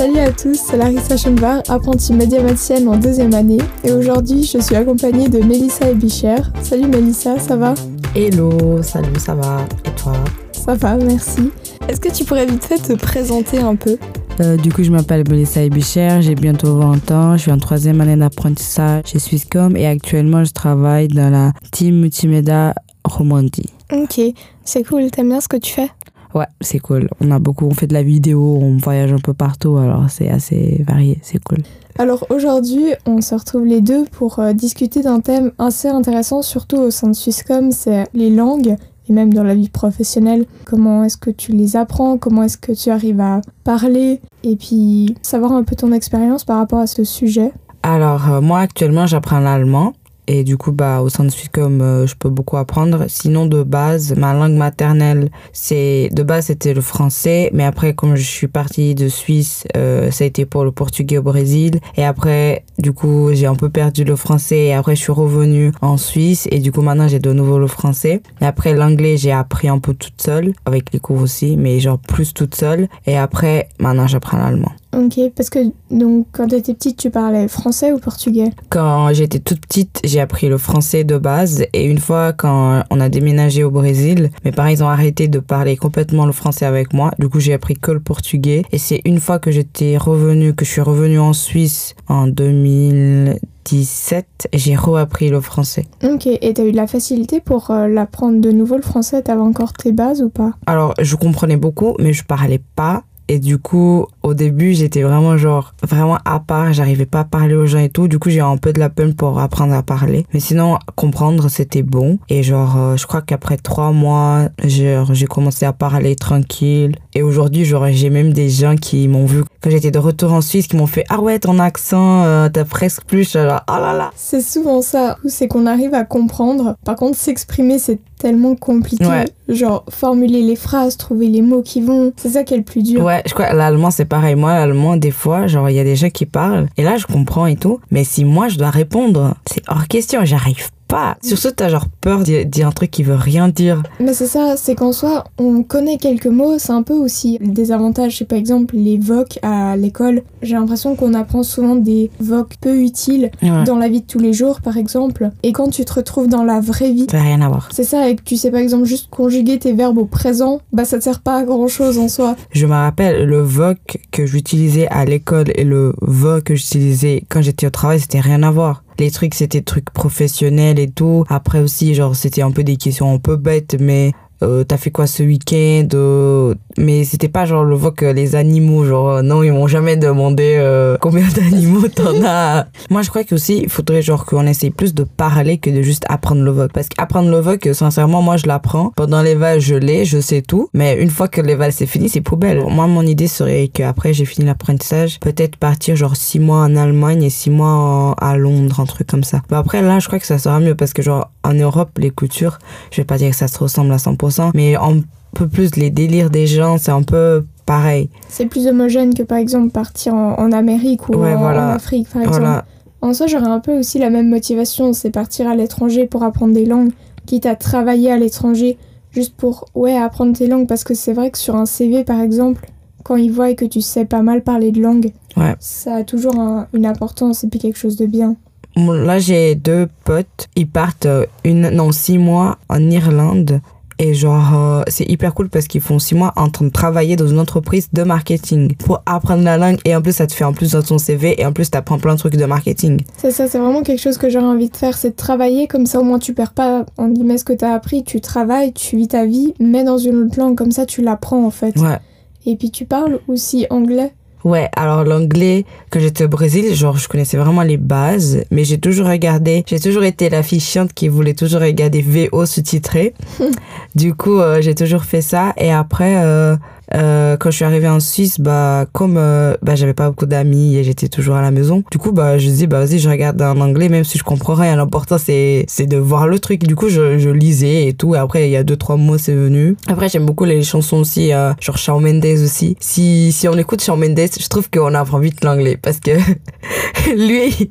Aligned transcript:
Salut 0.00 0.18
à 0.20 0.32
tous, 0.32 0.54
c'est 0.54 0.78
Larissa 0.78 1.14
Schonvar, 1.14 1.60
apprentie 1.68 2.14
médiamaticienne 2.14 2.88
en 2.88 2.96
deuxième 2.96 3.34
année. 3.34 3.58
Et 3.84 3.92
aujourd'hui, 3.92 4.44
je 4.44 4.56
suis 4.56 4.74
accompagnée 4.74 5.28
de 5.28 5.40
Mélissa 5.40 5.90
et 5.90 5.94
Bicher. 5.94 6.36
Salut 6.62 6.86
Mélissa, 6.86 7.38
ça 7.38 7.54
va? 7.54 7.74
Hello, 8.14 8.80
salut, 8.82 9.18
ça 9.18 9.34
va? 9.34 9.58
Et 9.84 9.90
toi? 10.00 10.14
Ça 10.52 10.74
va, 10.74 10.96
merci. 10.96 11.50
Est-ce 11.86 12.00
que 12.00 12.08
tu 12.08 12.24
pourrais 12.24 12.46
vite 12.46 12.64
fait 12.64 12.78
te 12.78 12.94
présenter 12.94 13.58
un 13.58 13.76
peu? 13.76 13.98
Euh, 14.40 14.56
du 14.56 14.72
coup, 14.72 14.82
je 14.84 14.90
m'appelle 14.90 15.22
Mélissa 15.28 15.62
Ebicher, 15.62 16.20
j'ai 16.22 16.34
bientôt 16.34 16.76
20 16.76 17.10
ans, 17.10 17.36
je 17.36 17.42
suis 17.42 17.52
en 17.52 17.58
troisième 17.58 18.00
année 18.00 18.16
d'apprentissage 18.16 19.02
chez 19.04 19.18
Swisscom 19.18 19.76
et 19.76 19.86
actuellement 19.86 20.44
je 20.44 20.52
travaille 20.52 21.08
dans 21.08 21.28
la 21.28 21.52
team 21.72 21.96
multimédia 21.96 22.74
Romandie. 23.04 23.68
Ok, 23.92 24.18
c'est 24.64 24.82
cool, 24.82 25.10
t'aimes 25.10 25.28
bien 25.28 25.42
ce 25.42 25.48
que 25.48 25.58
tu 25.58 25.74
fais? 25.74 25.90
Ouais, 26.34 26.46
c'est 26.60 26.78
cool. 26.78 27.08
On 27.20 27.30
a 27.30 27.38
beaucoup, 27.38 27.66
on 27.66 27.74
fait 27.74 27.86
de 27.86 27.94
la 27.94 28.02
vidéo, 28.02 28.58
on 28.60 28.76
voyage 28.76 29.12
un 29.12 29.18
peu 29.18 29.34
partout, 29.34 29.76
alors 29.76 30.08
c'est 30.08 30.30
assez 30.30 30.84
varié, 30.86 31.18
c'est 31.22 31.42
cool. 31.42 31.58
Alors 31.98 32.26
aujourd'hui, 32.30 32.84
on 33.06 33.20
se 33.20 33.34
retrouve 33.34 33.66
les 33.66 33.80
deux 33.80 34.04
pour 34.04 34.38
euh, 34.38 34.52
discuter 34.52 35.02
d'un 35.02 35.20
thème 35.20 35.50
assez 35.58 35.88
intéressant, 35.88 36.42
surtout 36.42 36.76
au 36.76 36.90
sein 36.90 37.08
de 37.08 37.14
Swisscom, 37.14 37.72
c'est 37.72 38.06
les 38.14 38.30
langues 38.30 38.76
et 39.08 39.12
même 39.12 39.34
dans 39.34 39.42
la 39.42 39.54
vie 39.54 39.68
professionnelle. 39.68 40.46
Comment 40.64 41.04
est-ce 41.04 41.16
que 41.16 41.30
tu 41.30 41.52
les 41.52 41.76
apprends? 41.76 42.16
Comment 42.16 42.44
est-ce 42.44 42.58
que 42.58 42.72
tu 42.72 42.90
arrives 42.90 43.20
à 43.20 43.40
parler? 43.64 44.20
Et 44.44 44.56
puis 44.56 45.16
savoir 45.22 45.52
un 45.52 45.64
peu 45.64 45.74
ton 45.74 45.92
expérience 45.92 46.44
par 46.44 46.58
rapport 46.58 46.78
à 46.78 46.86
ce 46.86 47.02
sujet. 47.02 47.52
Alors 47.82 48.30
euh, 48.30 48.40
moi 48.40 48.60
actuellement 48.60 49.06
j'apprends 49.06 49.40
l'allemand 49.40 49.94
et 50.32 50.44
du 50.44 50.56
coup, 50.56 50.70
bah, 50.70 51.00
au 51.00 51.08
sein 51.08 51.24
de 51.24 51.28
Swisscom, 51.28 51.80
euh, 51.82 52.06
je 52.06 52.14
peux 52.14 52.28
beaucoup 52.28 52.56
apprendre. 52.56 53.06
Sinon, 53.08 53.46
de 53.46 53.64
base, 53.64 54.14
ma 54.16 54.32
langue 54.32 54.54
maternelle, 54.54 55.28
c'est 55.52 56.08
de 56.12 56.22
base 56.22 56.46
c'était 56.46 56.72
le 56.72 56.80
français, 56.80 57.50
mais 57.52 57.64
après, 57.64 57.94
comme 57.94 58.14
je 58.14 58.22
suis 58.22 58.46
partie 58.46 58.94
de 58.94 59.08
Suisse, 59.08 59.64
euh, 59.76 60.12
ça 60.12 60.22
a 60.22 60.28
été 60.28 60.46
pour 60.46 60.62
le 60.62 60.70
portugais 60.70 61.18
au 61.18 61.22
Brésil. 61.22 61.80
Et 61.96 62.04
après, 62.04 62.64
du 62.78 62.92
coup, 62.92 63.30
j'ai 63.32 63.46
un 63.46 63.56
peu 63.56 63.70
perdu 63.70 64.04
le 64.04 64.14
français. 64.14 64.66
Et 64.66 64.72
après, 64.72 64.94
je 64.94 65.00
suis 65.00 65.10
revenue 65.10 65.72
en 65.80 65.96
Suisse. 65.96 66.46
Et 66.52 66.60
du 66.60 66.70
coup, 66.70 66.82
maintenant, 66.82 67.08
j'ai 67.08 67.18
de 67.18 67.32
nouveau 67.32 67.58
le 67.58 67.66
français. 67.66 68.22
Et 68.40 68.46
après, 68.46 68.72
l'anglais, 68.72 69.16
j'ai 69.16 69.32
appris 69.32 69.66
un 69.66 69.80
peu 69.80 69.94
toute 69.94 70.22
seule, 70.22 70.52
avec 70.64 70.92
les 70.92 71.00
cours 71.00 71.20
aussi, 71.20 71.56
mais 71.56 71.80
genre 71.80 71.98
plus 71.98 72.32
toute 72.34 72.54
seule. 72.54 72.86
Et 73.04 73.18
après, 73.18 73.68
maintenant, 73.80 74.06
j'apprends 74.06 74.38
l'allemand. 74.38 74.70
Ok, 74.96 75.20
parce 75.36 75.50
que 75.50 75.60
donc 75.90 76.26
quand 76.32 76.48
tu 76.48 76.56
étais 76.56 76.74
petite, 76.74 76.96
tu 76.96 77.10
parlais 77.10 77.46
français 77.46 77.92
ou 77.92 77.98
portugais? 77.98 78.50
Quand 78.70 79.12
j'étais 79.12 79.38
toute 79.38 79.60
petite, 79.60 80.00
j'ai 80.04 80.20
appris 80.20 80.48
le 80.48 80.58
français 80.58 81.04
de 81.04 81.16
base. 81.16 81.64
Et 81.72 81.84
une 81.84 81.98
fois 81.98 82.32
quand 82.32 82.82
on 82.90 83.00
a 83.00 83.08
déménagé 83.08 83.62
au 83.62 83.70
Brésil, 83.70 84.30
mes 84.44 84.50
parents 84.50 84.68
ils 84.68 84.82
ont 84.82 84.88
arrêté 84.88 85.28
de 85.28 85.38
parler 85.38 85.76
complètement 85.76 86.26
le 86.26 86.32
français 86.32 86.66
avec 86.66 86.92
moi. 86.92 87.12
Du 87.18 87.28
coup, 87.28 87.40
j'ai 87.40 87.52
appris 87.52 87.74
que 87.74 87.92
le 87.92 88.00
portugais. 88.00 88.62
Et 88.72 88.78
c'est 88.78 89.00
une 89.04 89.20
fois 89.20 89.38
que 89.38 89.50
j'étais 89.50 89.96
revenue, 89.96 90.54
que 90.54 90.64
je 90.64 90.70
suis 90.70 90.80
revenue 90.80 91.20
en 91.20 91.32
Suisse 91.32 91.94
en 92.08 92.26
2017, 92.26 94.48
j'ai 94.52 94.74
reappris 94.74 95.28
le 95.28 95.40
français. 95.40 95.86
Ok, 96.02 96.26
et 96.26 96.54
t'as 96.54 96.64
eu 96.64 96.72
de 96.72 96.76
la 96.76 96.88
facilité 96.88 97.40
pour 97.40 97.70
euh, 97.70 97.86
l'apprendre 97.86 98.40
de 98.40 98.50
nouveau 98.50 98.76
le 98.76 98.82
français? 98.82 99.22
T'avais 99.22 99.40
encore 99.40 99.72
tes 99.72 99.92
bases 99.92 100.22
ou 100.22 100.30
pas? 100.30 100.52
Alors, 100.66 100.94
je 101.00 101.14
comprenais 101.14 101.56
beaucoup, 101.56 101.94
mais 102.00 102.12
je 102.12 102.24
parlais 102.24 102.60
pas. 102.74 103.04
Et 103.28 103.38
du 103.38 103.58
coup, 103.58 104.06
au 104.22 104.34
début, 104.34 104.74
j'étais 104.74 105.02
vraiment 105.02 105.36
genre, 105.36 105.74
vraiment 105.82 106.18
à 106.24 106.40
part, 106.40 106.72
j'arrivais 106.72 107.06
pas 107.06 107.20
à 107.20 107.24
parler 107.24 107.54
aux 107.54 107.66
gens 107.66 107.78
et 107.78 107.88
tout. 107.88 108.08
Du 108.08 108.18
coup, 108.18 108.30
j'ai 108.30 108.40
un 108.40 108.56
peu 108.56 108.72
de 108.72 108.78
la 108.78 108.90
peine 108.90 109.14
pour 109.14 109.38
apprendre 109.40 109.74
à 109.74 109.82
parler. 109.82 110.26
Mais 110.34 110.40
sinon, 110.40 110.78
comprendre, 110.94 111.48
c'était 111.48 111.82
bon. 111.82 112.18
Et 112.28 112.42
genre, 112.42 112.76
euh, 112.76 112.96
je 112.96 113.06
crois 113.06 113.22
qu'après 113.22 113.56
trois 113.56 113.92
mois, 113.92 114.48
j'ai 114.64 115.26
commencé 115.28 115.64
à 115.64 115.72
parler 115.72 116.16
tranquille. 116.16 116.96
Et 117.14 117.22
aujourd'hui, 117.22 117.64
genre, 117.64 117.86
j'ai 117.90 118.10
même 118.10 118.32
des 118.32 118.50
gens 118.50 118.76
qui 118.76 119.08
m'ont 119.08 119.26
vu 119.26 119.42
quand 119.62 119.70
j'étais 119.70 119.90
de 119.90 119.98
retour 119.98 120.32
en 120.32 120.40
Suisse, 120.40 120.66
qui 120.66 120.76
m'ont 120.76 120.86
fait, 120.86 121.04
ah 121.08 121.20
ouais, 121.20 121.38
ton 121.38 121.58
accent, 121.58 122.24
euh, 122.24 122.48
t'as 122.48 122.64
presque 122.64 123.04
plus, 123.04 123.32
genre, 123.32 123.62
oh 123.68 123.80
là 123.80 123.92
là. 123.92 124.10
C'est 124.16 124.42
souvent 124.42 124.82
ça, 124.82 125.16
c'est 125.26 125.48
qu'on 125.48 125.66
arrive 125.66 125.94
à 125.94 126.04
comprendre. 126.04 126.76
Par 126.84 126.96
contre, 126.96 127.16
s'exprimer, 127.16 127.78
c'est 127.78 128.00
tellement 128.18 128.54
compliqué. 128.54 129.04
Genre, 129.48 129.84
formuler 129.88 130.42
les 130.42 130.54
phrases, 130.54 130.96
trouver 130.96 131.26
les 131.28 131.42
mots 131.42 131.62
qui 131.62 131.80
vont, 131.80 132.12
c'est 132.16 132.30
ça 132.30 132.44
qui 132.44 132.54
est 132.54 132.58
le 132.58 132.62
plus 132.62 132.82
dur. 132.82 133.02
Ouais, 133.02 133.22
je 133.26 133.34
crois 133.34 133.52
l'allemand, 133.52 133.90
c'est 133.90 134.04
pareil. 134.10 134.34
Moi, 134.34 134.52
l'allemand, 134.52 134.96
des 134.98 135.12
fois, 135.12 135.46
genre, 135.46 135.70
il 135.70 135.76
y 135.76 135.80
a 135.80 135.84
des 135.84 135.96
gens 135.96 136.10
qui 136.10 136.26
parlent, 136.26 136.68
et 136.76 136.82
là, 136.82 136.98
je 136.98 137.06
comprends 137.06 137.46
et 137.46 137.56
tout. 137.56 137.80
Mais 137.90 138.04
si 138.04 138.26
moi, 138.26 138.48
je 138.48 138.58
dois 138.58 138.68
répondre, 138.68 139.36
c'est 139.46 139.62
hors 139.68 139.86
question, 139.86 140.22
j'arrive 140.26 140.68
pas. 140.90 141.16
Surtout, 141.22 141.52
t'as 141.52 141.68
genre 141.68 141.86
peur 142.00 142.24
de 142.24 142.42
dire 142.42 142.66
un 142.66 142.72
truc 142.72 142.90
qui 142.90 143.02
veut 143.02 143.14
rien 143.14 143.48
dire. 143.48 143.82
Mais 144.00 144.12
c'est 144.12 144.26
ça, 144.26 144.56
c'est 144.56 144.74
qu'en 144.74 144.92
soi, 144.92 145.24
on 145.38 145.62
connaît 145.62 145.96
quelques 145.96 146.26
mots, 146.26 146.58
c'est 146.58 146.72
un 146.72 146.82
peu 146.82 146.94
aussi 146.94 147.38
des 147.40 147.72
avantages. 147.72 148.18
C'est 148.18 148.24
par 148.24 148.38
exemple 148.38 148.74
les 148.76 148.98
vocs 148.98 149.38
à 149.42 149.76
l'école. 149.76 150.22
J'ai 150.42 150.54
l'impression 150.54 150.96
qu'on 150.96 151.14
apprend 151.14 151.42
souvent 151.42 151.76
des 151.76 152.10
vocs 152.20 152.54
peu 152.60 152.80
utiles 152.80 153.30
dans 153.64 153.76
la 153.76 153.88
vie 153.88 154.00
de 154.00 154.06
tous 154.06 154.18
les 154.18 154.32
jours, 154.32 154.60
par 154.60 154.76
exemple. 154.76 155.30
Et 155.42 155.52
quand 155.52 155.70
tu 155.70 155.84
te 155.84 155.92
retrouves 155.94 156.28
dans 156.28 156.42
la 156.42 156.60
vraie 156.60 156.90
vie, 156.90 157.06
ça 157.10 157.18
n'a 157.18 157.22
rien 157.22 157.40
à 157.40 157.48
voir. 157.48 157.68
C'est 157.72 157.84
ça, 157.84 158.08
et 158.08 158.16
que 158.16 158.22
tu 158.22 158.36
sais 158.36 158.50
par 158.50 158.60
exemple 158.60 158.84
juste 158.84 159.08
conjuguer 159.10 159.58
tes 159.58 159.72
verbes 159.72 159.98
au 159.98 160.06
présent, 160.06 160.60
bah 160.72 160.84
ça 160.84 160.98
te 160.98 161.04
sert 161.04 161.20
pas 161.20 161.38
à 161.38 161.42
grand 161.44 161.68
chose 161.68 161.98
en 161.98 162.08
soi. 162.08 162.34
Je 162.50 162.66
me 162.66 162.72
rappelle 162.72 163.24
le 163.24 163.40
voc 163.40 163.98
que 164.10 164.26
j'utilisais 164.26 164.88
à 164.88 165.04
l'école 165.04 165.52
et 165.54 165.64
le 165.64 165.94
voc 166.00 166.44
que 166.44 166.54
j'utilisais 166.56 167.22
quand 167.28 167.42
j'étais 167.42 167.66
au 167.66 167.70
travail, 167.70 168.00
c'était 168.00 168.20
rien 168.20 168.42
à 168.42 168.50
voir 168.50 168.82
les 169.00 169.10
trucs 169.10 169.34
c'était 169.34 169.62
trucs 169.62 169.90
professionnels 169.90 170.78
et 170.78 170.90
tout. 170.90 171.24
Après 171.28 171.60
aussi 171.60 171.94
genre 171.94 172.14
c'était 172.14 172.42
un 172.42 172.52
peu 172.52 172.62
des 172.62 172.76
questions 172.76 173.12
un 173.12 173.18
peu 173.18 173.36
bêtes 173.36 173.76
mais 173.80 174.12
euh, 174.42 174.64
t'as 174.64 174.78
fait 174.78 174.90
quoi 174.90 175.06
ce 175.06 175.22
week-end 175.22 175.88
euh, 175.94 176.54
mais 176.78 177.04
c'était 177.04 177.28
pas 177.28 177.44
genre 177.44 177.62
le 177.62 177.74
voc 177.74 178.00
les 178.00 178.36
animaux 178.36 178.84
genre 178.84 179.10
euh, 179.10 179.22
non 179.22 179.42
ils 179.42 179.52
m'ont 179.52 179.66
jamais 179.66 179.96
demandé 179.96 180.54
euh, 180.56 180.96
combien 181.00 181.26
d'animaux 181.28 181.88
t'en 181.88 182.24
as. 182.24 182.66
Moi 182.90 183.02
je 183.02 183.10
crois 183.10 183.24
que 183.24 183.34
aussi 183.34 183.58
il 183.58 183.68
faudrait 183.68 184.00
genre 184.00 184.24
qu'on 184.24 184.46
essaye 184.46 184.70
plus 184.70 184.94
de 184.94 185.04
parler 185.04 185.58
que 185.58 185.68
de 185.68 185.82
juste 185.82 186.04
apprendre 186.08 186.42
le 186.42 186.50
voc 186.50 186.72
parce 186.72 186.88
qu'apprendre 186.88 187.30
le 187.30 187.38
voc 187.38 187.68
sincèrement 187.72 188.22
moi 188.22 188.38
je 188.38 188.46
l'apprends. 188.46 188.92
Pendant 188.96 189.20
les 189.20 189.34
vals 189.34 189.60
je 189.60 189.74
l'ai 189.74 190.04
je 190.06 190.20
sais 190.20 190.40
tout. 190.40 190.70
Mais 190.72 190.96
une 191.00 191.10
fois 191.10 191.28
que 191.28 191.42
les 191.42 191.54
vals 191.54 191.72
c'est 191.72 191.86
fini 191.86 192.08
c'est 192.08 192.22
poubelle. 192.22 192.64
Moi 192.66 192.86
mon 192.86 193.02
idée 193.02 193.28
serait 193.28 193.68
qu'après 193.68 194.14
j'ai 194.14 194.24
fini 194.24 194.46
l'apprentissage 194.46 195.20
peut-être 195.20 195.56
partir 195.56 195.96
genre 195.96 196.16
six 196.16 196.40
mois 196.40 196.62
en 196.62 196.76
Allemagne 196.76 197.22
et 197.24 197.30
six 197.30 197.50
mois 197.50 198.14
à 198.18 198.36
Londres 198.36 198.80
un 198.80 198.86
truc 198.86 199.06
comme 199.06 199.24
ça. 199.24 199.42
Mais 199.50 199.58
après 199.58 199.82
là 199.82 199.98
je 199.98 200.06
crois 200.06 200.18
que 200.18 200.26
ça 200.26 200.38
sera 200.38 200.60
mieux 200.60 200.74
parce 200.74 200.94
que 200.94 201.02
genre 201.02 201.30
en 201.44 201.52
Europe 201.54 201.90
les 201.98 202.10
cultures 202.10 202.58
je 202.90 202.98
vais 202.98 203.04
pas 203.04 203.18
dire 203.18 203.30
que 203.30 203.36
ça 203.36 203.48
se 203.48 203.58
ressemble 203.58 203.92
à 203.92 203.96
100% 203.96 204.29
mais 204.54 204.76
un 204.76 205.00
peu 205.34 205.48
plus 205.48 205.76
les 205.76 205.90
délires 205.90 206.30
des 206.30 206.46
gens 206.46 206.78
c'est 206.78 206.90
un 206.90 207.02
peu 207.02 207.44
pareil 207.66 208.10
c'est 208.28 208.46
plus 208.46 208.66
homogène 208.66 209.14
que 209.14 209.22
par 209.22 209.38
exemple 209.38 209.70
partir 209.70 210.14
en, 210.14 210.52
Amérique 210.52 211.08
ou 211.08 211.14
en, 211.14 211.44
Afrique 211.44 212.08
par 212.08 212.22
exemple 212.22 212.64
en 213.02 213.14
soi 213.14 213.26
j'aurais 213.26 213.46
un 213.46 213.60
peu 213.60 213.78
aussi 213.78 213.98
la 213.98 214.10
même 214.10 214.28
motivation 214.28 214.92
c'est 214.92 215.10
partir 215.10 215.48
à 215.48 215.54
l'étranger 215.54 216.06
pour 216.06 216.22
apprendre 216.22 216.54
des 216.54 216.66
langues 216.66 216.92
quitte 217.26 217.46
à 217.46 217.54
travailler 217.54 218.10
à 218.10 218.18
l'étranger 218.18 218.78
juste 219.12 219.34
pour 219.36 219.66
ouais 219.74 219.96
apprendre 219.96 220.36
tes 220.36 220.46
langues 220.46 220.66
parce 220.66 220.84
que 220.84 220.94
c'est 220.94 221.12
vrai 221.12 221.30
que 221.30 221.38
sur 221.38 221.56
un 221.56 221.66
CV 221.66 222.04
par 222.04 222.20
exemple 222.20 222.66
quand 223.04 223.16
ils 223.16 223.32
voient 223.32 223.54
que 223.54 223.64
tu 223.64 223.80
sais 223.80 224.04
pas 224.04 224.22
mal 224.22 224.42
parler 224.42 224.72
de 224.72 224.80
langue 224.80 225.12
ouais. 225.36 225.54
ça 225.60 225.96
a 225.96 226.04
toujours 226.04 226.34
une 226.72 226.86
importance 226.86 227.44
et 227.44 227.48
puis 227.48 227.60
quelque 227.60 227.78
chose 227.78 227.96
de 227.96 228.06
bien 228.06 228.36
Là, 228.76 229.18
j'ai 229.18 229.54
deux 229.54 229.88
potes. 230.04 230.48
Ils 230.56 230.68
partent 230.68 231.06
euh, 231.06 231.26
une, 231.44 231.70
non, 231.70 231.92
six 231.92 232.18
mois 232.18 232.58
en 232.68 232.90
Irlande. 232.90 233.60
Et 234.02 234.14
genre, 234.14 234.54
euh, 234.54 234.82
c'est 234.88 235.04
hyper 235.04 235.34
cool 235.34 235.50
parce 235.50 235.66
qu'ils 235.66 235.82
font 235.82 235.98
six 235.98 236.14
mois 236.14 236.32
en 236.36 236.48
train 236.48 236.64
de 236.64 236.70
travailler 236.70 237.16
dans 237.16 237.26
une 237.26 237.38
entreprise 237.38 237.90
de 237.92 238.02
marketing 238.02 238.74
pour 238.76 239.02
apprendre 239.04 239.44
la 239.44 239.58
langue. 239.58 239.76
Et 239.84 239.94
en 239.94 240.00
plus, 240.00 240.16
ça 240.16 240.26
te 240.26 240.32
fait 240.32 240.44
en 240.44 240.54
plus 240.54 240.72
dans 240.72 240.80
ton 240.80 240.96
CV. 240.96 241.38
Et 241.38 241.44
en 241.44 241.52
plus, 241.52 241.70
t'apprends 241.70 241.98
plein 241.98 242.14
de 242.14 242.18
trucs 242.18 242.36
de 242.36 242.46
marketing. 242.46 243.02
C'est 243.18 243.30
ça, 243.30 243.46
c'est 243.46 243.58
vraiment 243.58 243.82
quelque 243.82 244.00
chose 244.00 244.16
que 244.16 244.30
j'aurais 244.30 244.46
envie 244.46 244.70
de 244.70 244.76
faire. 244.76 244.96
C'est 244.96 245.10
de 245.10 245.16
travailler 245.16 245.66
comme 245.66 245.84
ça. 245.84 246.00
Au 246.00 246.02
moins, 246.02 246.18
tu 246.18 246.32
perds 246.32 246.54
pas, 246.54 246.86
en 246.96 247.08
guillemets, 247.08 247.36
ce 247.36 247.44
que 247.44 247.52
t'as 247.52 247.74
appris. 247.74 248.02
Tu 248.02 248.22
travailles, 248.22 248.72
tu 248.72 248.96
vis 248.96 249.08
ta 249.08 249.26
vie, 249.26 249.52
mais 249.60 249.84
dans 249.84 249.98
une 249.98 250.16
autre 250.24 250.38
langue. 250.38 250.56
Comme 250.56 250.72
ça, 250.72 250.86
tu 250.86 251.02
l'apprends 251.02 251.44
en 251.44 251.50
fait. 251.50 251.76
Ouais. 251.76 251.98
Et 252.46 252.56
puis, 252.56 252.70
tu 252.70 252.86
parles 252.86 253.20
aussi 253.28 253.66
anglais 253.68 254.14
Ouais, 254.44 254.68
alors 254.74 255.04
l'anglais, 255.04 255.66
quand 255.90 256.00
j'étais 256.00 256.24
au 256.24 256.28
Brésil, 256.28 256.74
genre 256.74 256.96
je 256.96 257.08
connaissais 257.08 257.36
vraiment 257.36 257.62
les 257.62 257.76
bases, 257.76 258.44
mais 258.50 258.64
j'ai 258.64 258.78
toujours 258.78 259.06
regardé, 259.06 259.64
j'ai 259.66 259.78
toujours 259.78 260.04
été 260.04 260.30
la 260.30 260.42
fille 260.42 260.60
chiante 260.60 260.94
qui 260.94 261.08
voulait 261.08 261.34
toujours 261.34 261.60
regarder 261.60 262.00
VO 262.00 262.46
sous-titré. 262.46 263.14
du 263.94 264.14
coup, 264.14 264.38
euh, 264.38 264.62
j'ai 264.62 264.74
toujours 264.74 265.04
fait 265.04 265.20
ça 265.20 265.52
et 265.58 265.72
après 265.72 266.24
euh, 266.24 266.56
euh, 266.94 267.36
quand 267.36 267.50
je 267.50 267.56
suis 267.56 267.64
arrivée 267.64 267.88
en 267.88 268.00
Suisse, 268.00 268.40
bah 268.40 268.86
comme 268.92 269.16
euh, 269.16 269.54
bah 269.62 269.74
j'avais 269.76 269.94
pas 269.94 270.08
beaucoup 270.08 270.26
d'amis 270.26 270.76
et 270.76 270.84
j'étais 270.84 271.08
toujours 271.08 271.36
à 271.36 271.42
la 271.42 271.50
maison. 271.50 271.84
Du 271.90 271.98
coup, 271.98 272.12
bah 272.12 272.38
je 272.38 272.50
dis 272.50 272.66
bah 272.66 272.84
vas-y, 272.84 272.98
je 272.98 273.08
regarde 273.08 273.40
en 273.42 273.60
anglais 273.60 273.88
même 273.88 274.04
si 274.04 274.18
je 274.18 274.24
comprends 274.24 274.54
rien. 274.54 274.76
L'important 274.76 275.18
c'est 275.18 275.64
c'est 275.68 275.86
de 275.86 275.96
voir 275.96 276.26
le 276.26 276.38
truc. 276.38 276.64
Du 276.64 276.74
coup, 276.74 276.88
je, 276.88 277.18
je 277.18 277.30
lisais 277.30 277.86
et 277.86 277.92
tout. 277.92 278.14
Et 278.14 278.18
après, 278.18 278.48
il 278.48 278.50
y 278.50 278.56
a 278.56 278.64
deux 278.64 278.76
trois 278.76 278.96
mots, 278.96 279.18
c'est 279.18 279.34
venu. 279.34 279.76
Après, 279.86 280.08
j'aime 280.08 280.26
beaucoup 280.26 280.44
les 280.44 280.62
chansons 280.62 280.98
aussi, 280.98 281.32
euh, 281.32 281.52
genre 281.60 281.78
Shawn 281.78 282.02
Mendes 282.02 282.42
aussi. 282.42 282.76
Si 282.80 283.32
si 283.32 283.48
on 283.48 283.56
écoute 283.56 283.82
Shawn 283.82 283.98
Mendes, 283.98 284.28
je 284.40 284.48
trouve 284.48 284.68
qu'on 284.70 284.94
apprend 284.94 285.18
vite 285.18 285.44
l'anglais 285.44 285.78
parce 285.80 286.00
que 286.00 286.10
lui 287.16 287.70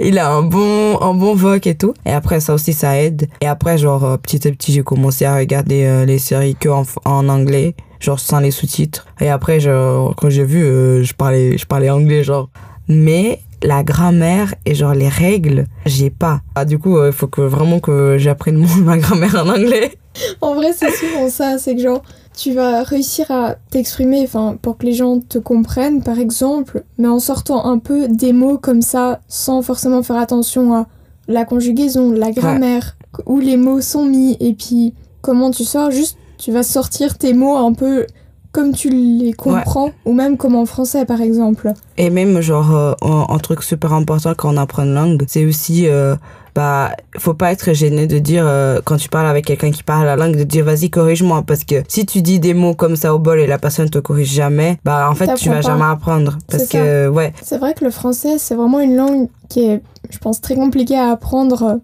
il 0.00 0.18
a 0.18 0.30
un 0.30 0.42
bon 0.42 0.98
un 1.00 1.14
bon 1.14 1.34
voc 1.34 1.66
et 1.66 1.74
tout 1.74 1.94
et 2.06 2.10
après 2.10 2.40
ça 2.40 2.54
aussi 2.54 2.72
ça 2.72 2.98
aide 2.98 3.28
et 3.40 3.46
après 3.46 3.76
genre 3.76 4.18
petit 4.18 4.48
à 4.48 4.50
petit 4.50 4.72
j'ai 4.72 4.82
commencé 4.82 5.24
à 5.24 5.36
regarder 5.36 6.04
les 6.06 6.18
séries 6.18 6.56
que 6.56 6.68
en, 6.70 6.84
en 7.04 7.28
anglais 7.28 7.74
genre 8.00 8.20
sans 8.20 8.40
les 8.40 8.50
sous-titres. 8.50 9.06
Et 9.20 9.28
après, 9.30 9.60
genre, 9.60 10.14
quand 10.16 10.30
j'ai 10.30 10.44
vu, 10.44 10.62
euh, 10.62 11.02
je, 11.02 11.14
parlais, 11.14 11.58
je 11.58 11.66
parlais 11.66 11.90
anglais, 11.90 12.24
genre. 12.24 12.50
Mais 12.88 13.40
la 13.62 13.82
grammaire 13.82 14.54
et 14.66 14.74
genre 14.74 14.94
les 14.94 15.08
règles, 15.08 15.66
j'ai 15.84 16.10
pas. 16.10 16.40
Ah, 16.54 16.64
du 16.64 16.78
coup, 16.78 17.04
il 17.04 17.12
faut 17.12 17.26
que 17.26 17.40
vraiment 17.40 17.80
que 17.80 18.16
j'apprenne 18.18 18.64
ma 18.82 18.98
grammaire 18.98 19.36
en 19.36 19.48
anglais. 19.48 19.92
En 20.40 20.56
vrai, 20.56 20.72
c'est 20.72 20.90
souvent 20.90 21.28
ça, 21.28 21.58
c'est 21.58 21.76
que 21.76 21.80
genre, 21.80 22.02
tu 22.38 22.52
vas 22.52 22.84
réussir 22.84 23.30
à 23.32 23.56
t'exprimer 23.70 24.22
enfin 24.22 24.56
pour 24.62 24.78
que 24.78 24.86
les 24.86 24.92
gens 24.92 25.18
te 25.18 25.38
comprennent 25.38 26.02
par 26.04 26.20
exemple 26.20 26.84
mais 26.96 27.08
en 27.08 27.18
sortant 27.18 27.66
un 27.66 27.78
peu 27.78 28.06
des 28.06 28.32
mots 28.32 28.58
comme 28.58 28.80
ça 28.80 29.20
sans 29.26 29.60
forcément 29.60 30.04
faire 30.04 30.18
attention 30.18 30.72
à 30.72 30.86
la 31.26 31.44
conjugaison 31.44 32.12
la 32.12 32.30
grammaire 32.30 32.96
où 33.26 33.40
les 33.40 33.56
mots 33.56 33.80
sont 33.80 34.04
mis 34.04 34.36
et 34.38 34.54
puis 34.54 34.94
comment 35.20 35.50
tu 35.50 35.64
sors 35.64 35.90
juste 35.90 36.16
tu 36.38 36.52
vas 36.52 36.62
sortir 36.62 37.18
tes 37.18 37.34
mots 37.34 37.56
un 37.56 37.72
peu 37.72 38.06
comme 38.52 38.72
tu 38.72 38.88
les 38.88 39.32
comprends 39.32 39.90
ou 40.04 40.12
même 40.12 40.36
comme 40.36 40.54
en 40.54 40.66
français 40.66 41.04
par 41.04 41.20
exemple. 41.20 41.72
Et 41.96 42.10
même 42.10 42.40
genre 42.40 42.74
euh, 42.74 42.92
un, 43.02 43.38
truc 43.38 43.62
super 43.62 43.92
important 43.92 44.34
quand 44.36 44.54
on 44.54 44.56
apprend 44.56 44.84
une 44.84 44.94
langue 44.94 45.24
c'est 45.28 45.44
aussi 45.44 45.86
euh, 45.86 46.16
bah 46.54 46.92
faut 47.18 47.34
pas 47.34 47.52
être 47.52 47.72
gêné 47.72 48.06
de 48.06 48.18
dire 48.18 48.44
euh, 48.46 48.80
quand 48.84 48.96
tu 48.96 49.08
parles 49.08 49.26
avec 49.26 49.44
quelqu'un 49.44 49.70
qui 49.70 49.82
parle 49.82 50.06
la 50.06 50.16
langue 50.16 50.36
de 50.36 50.44
dire 50.44 50.64
vas-y 50.64 50.88
corrige-moi. 50.88 51.42
Parce 51.46 51.64
que 51.64 51.82
si 51.88 52.06
tu 52.06 52.22
dis 52.22 52.40
des 52.40 52.54
mots 52.54 52.74
comme 52.74 52.96
ça 52.96 53.14
au 53.14 53.18
bol 53.18 53.38
et 53.38 53.46
la 53.46 53.58
personne 53.58 53.90
te 53.90 53.98
corrige 53.98 54.32
jamais 54.32 54.78
bah 54.84 55.08
en 55.10 55.14
fait 55.14 55.34
tu 55.34 55.50
vas 55.50 55.60
jamais 55.60 55.84
apprendre. 55.84 56.38
Parce 56.48 56.68
que 56.68 57.08
ouais. 57.08 57.32
C'est 57.42 57.58
vrai 57.58 57.74
que 57.74 57.84
le 57.84 57.90
français 57.90 58.38
c'est 58.38 58.54
vraiment 58.54 58.80
une 58.80 58.96
langue 58.96 59.28
qui 59.48 59.66
est 59.66 59.82
je 60.10 60.18
pense 60.18 60.40
très 60.40 60.54
compliquée 60.54 60.98
à 60.98 61.10
apprendre 61.10 61.80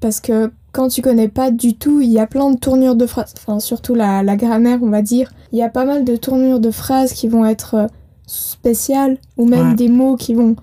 parce 0.00 0.20
que 0.20 0.50
quand 0.72 0.88
tu 0.88 1.02
connais 1.02 1.28
pas 1.28 1.50
du 1.50 1.74
tout, 1.74 2.00
il 2.00 2.10
y 2.10 2.18
a 2.18 2.26
plein 2.26 2.50
de 2.50 2.58
tournures 2.58 2.96
de 2.96 3.06
phrases, 3.06 3.34
enfin 3.36 3.60
surtout 3.60 3.94
la, 3.94 4.22
la 4.22 4.36
grammaire, 4.36 4.78
on 4.82 4.90
va 4.90 5.02
dire. 5.02 5.30
Il 5.52 5.58
y 5.58 5.62
a 5.62 5.68
pas 5.68 5.84
mal 5.84 6.04
de 6.04 6.16
tournures 6.16 6.60
de 6.60 6.70
phrases 6.70 7.12
qui 7.12 7.28
vont 7.28 7.44
être 7.44 7.74
euh, 7.74 7.86
spéciales 8.26 9.18
ou 9.36 9.46
même 9.46 9.74
des 9.74 9.88
mots 9.88 10.16
qui 10.16 10.34
vont 10.34 10.56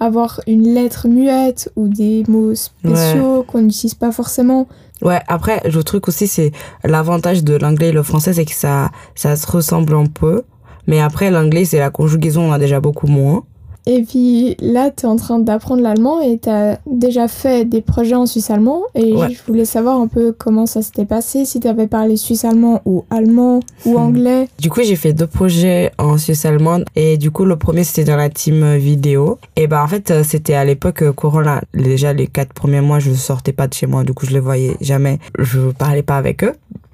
avoir 0.00 0.40
une 0.46 0.74
lettre 0.74 1.08
muette 1.08 1.72
ou 1.76 1.88
des 1.88 2.22
mots 2.28 2.54
spéciaux 2.54 3.44
qu'on 3.46 3.62
n'utilise 3.62 3.94
pas 3.94 4.12
forcément. 4.12 4.68
Ouais, 5.02 5.20
après, 5.28 5.60
le 5.64 5.82
truc 5.82 6.08
aussi, 6.08 6.26
c'est 6.26 6.52
l'avantage 6.84 7.44
de 7.44 7.54
l'anglais 7.54 7.88
et 7.88 7.92
le 7.92 8.02
français, 8.02 8.32
c'est 8.32 8.44
que 8.44 8.54
ça, 8.54 8.90
ça 9.14 9.36
se 9.36 9.50
ressemble 9.50 9.94
un 9.94 10.06
peu. 10.06 10.42
Mais 10.86 11.00
après, 11.00 11.30
l'anglais, 11.30 11.64
c'est 11.64 11.78
la 11.78 11.90
conjugaison, 11.90 12.48
on 12.48 12.52
a 12.52 12.58
déjà 12.58 12.80
beaucoup 12.80 13.06
moins. 13.06 13.44
Et 13.90 14.02
puis 14.02 14.54
là, 14.60 14.90
tu 14.90 15.06
es 15.06 15.08
en 15.08 15.16
train 15.16 15.38
d'apprendre 15.38 15.82
l'allemand 15.82 16.20
et 16.20 16.38
tu 16.38 16.50
as 16.50 16.78
déjà 16.84 17.26
fait 17.26 17.64
des 17.64 17.80
projets 17.80 18.14
en 18.14 18.26
suisse 18.26 18.50
allemand. 18.50 18.82
Et 18.94 19.12
je 19.12 19.42
voulais 19.46 19.64
savoir 19.64 19.98
un 19.98 20.08
peu 20.08 20.34
comment 20.36 20.66
ça 20.66 20.82
s'était 20.82 21.06
passé, 21.06 21.46
si 21.46 21.58
tu 21.58 21.66
avais 21.68 21.86
parlé 21.86 22.18
suisse 22.18 22.44
allemand 22.44 22.82
ou 22.84 23.06
allemand 23.08 23.60
ou 23.86 23.94
hmm. 23.94 24.02
anglais. 24.02 24.48
Du 24.58 24.68
coup, 24.68 24.82
j'ai 24.82 24.94
fait 24.94 25.14
deux 25.14 25.26
projets 25.26 25.90
en 25.96 26.18
suisse 26.18 26.44
allemand. 26.44 26.80
Et 26.96 27.16
du 27.16 27.30
coup, 27.30 27.46
le 27.46 27.56
premier, 27.56 27.82
c'était 27.82 28.04
dans 28.04 28.18
la 28.18 28.28
team 28.28 28.76
vidéo. 28.76 29.38
Et 29.56 29.66
bah, 29.66 29.82
en 29.82 29.88
fait, 29.88 30.22
c'était 30.22 30.52
à 30.52 30.66
l'époque 30.66 31.00
euh, 31.00 31.12
Corona. 31.12 31.62
Déjà, 31.72 32.12
les 32.12 32.26
quatre 32.26 32.52
premiers 32.52 32.82
mois, 32.82 32.98
je 32.98 33.14
sortais 33.14 33.52
pas 33.52 33.68
de 33.68 33.72
chez 33.72 33.86
moi. 33.86 34.04
Du 34.04 34.12
coup, 34.12 34.26
je 34.26 34.32
les 34.32 34.40
voyais 34.40 34.76
jamais. 34.82 35.18
Je 35.38 35.70
parlais 35.70 36.02
pas 36.02 36.18
avec 36.18 36.44
eux. 36.44 36.52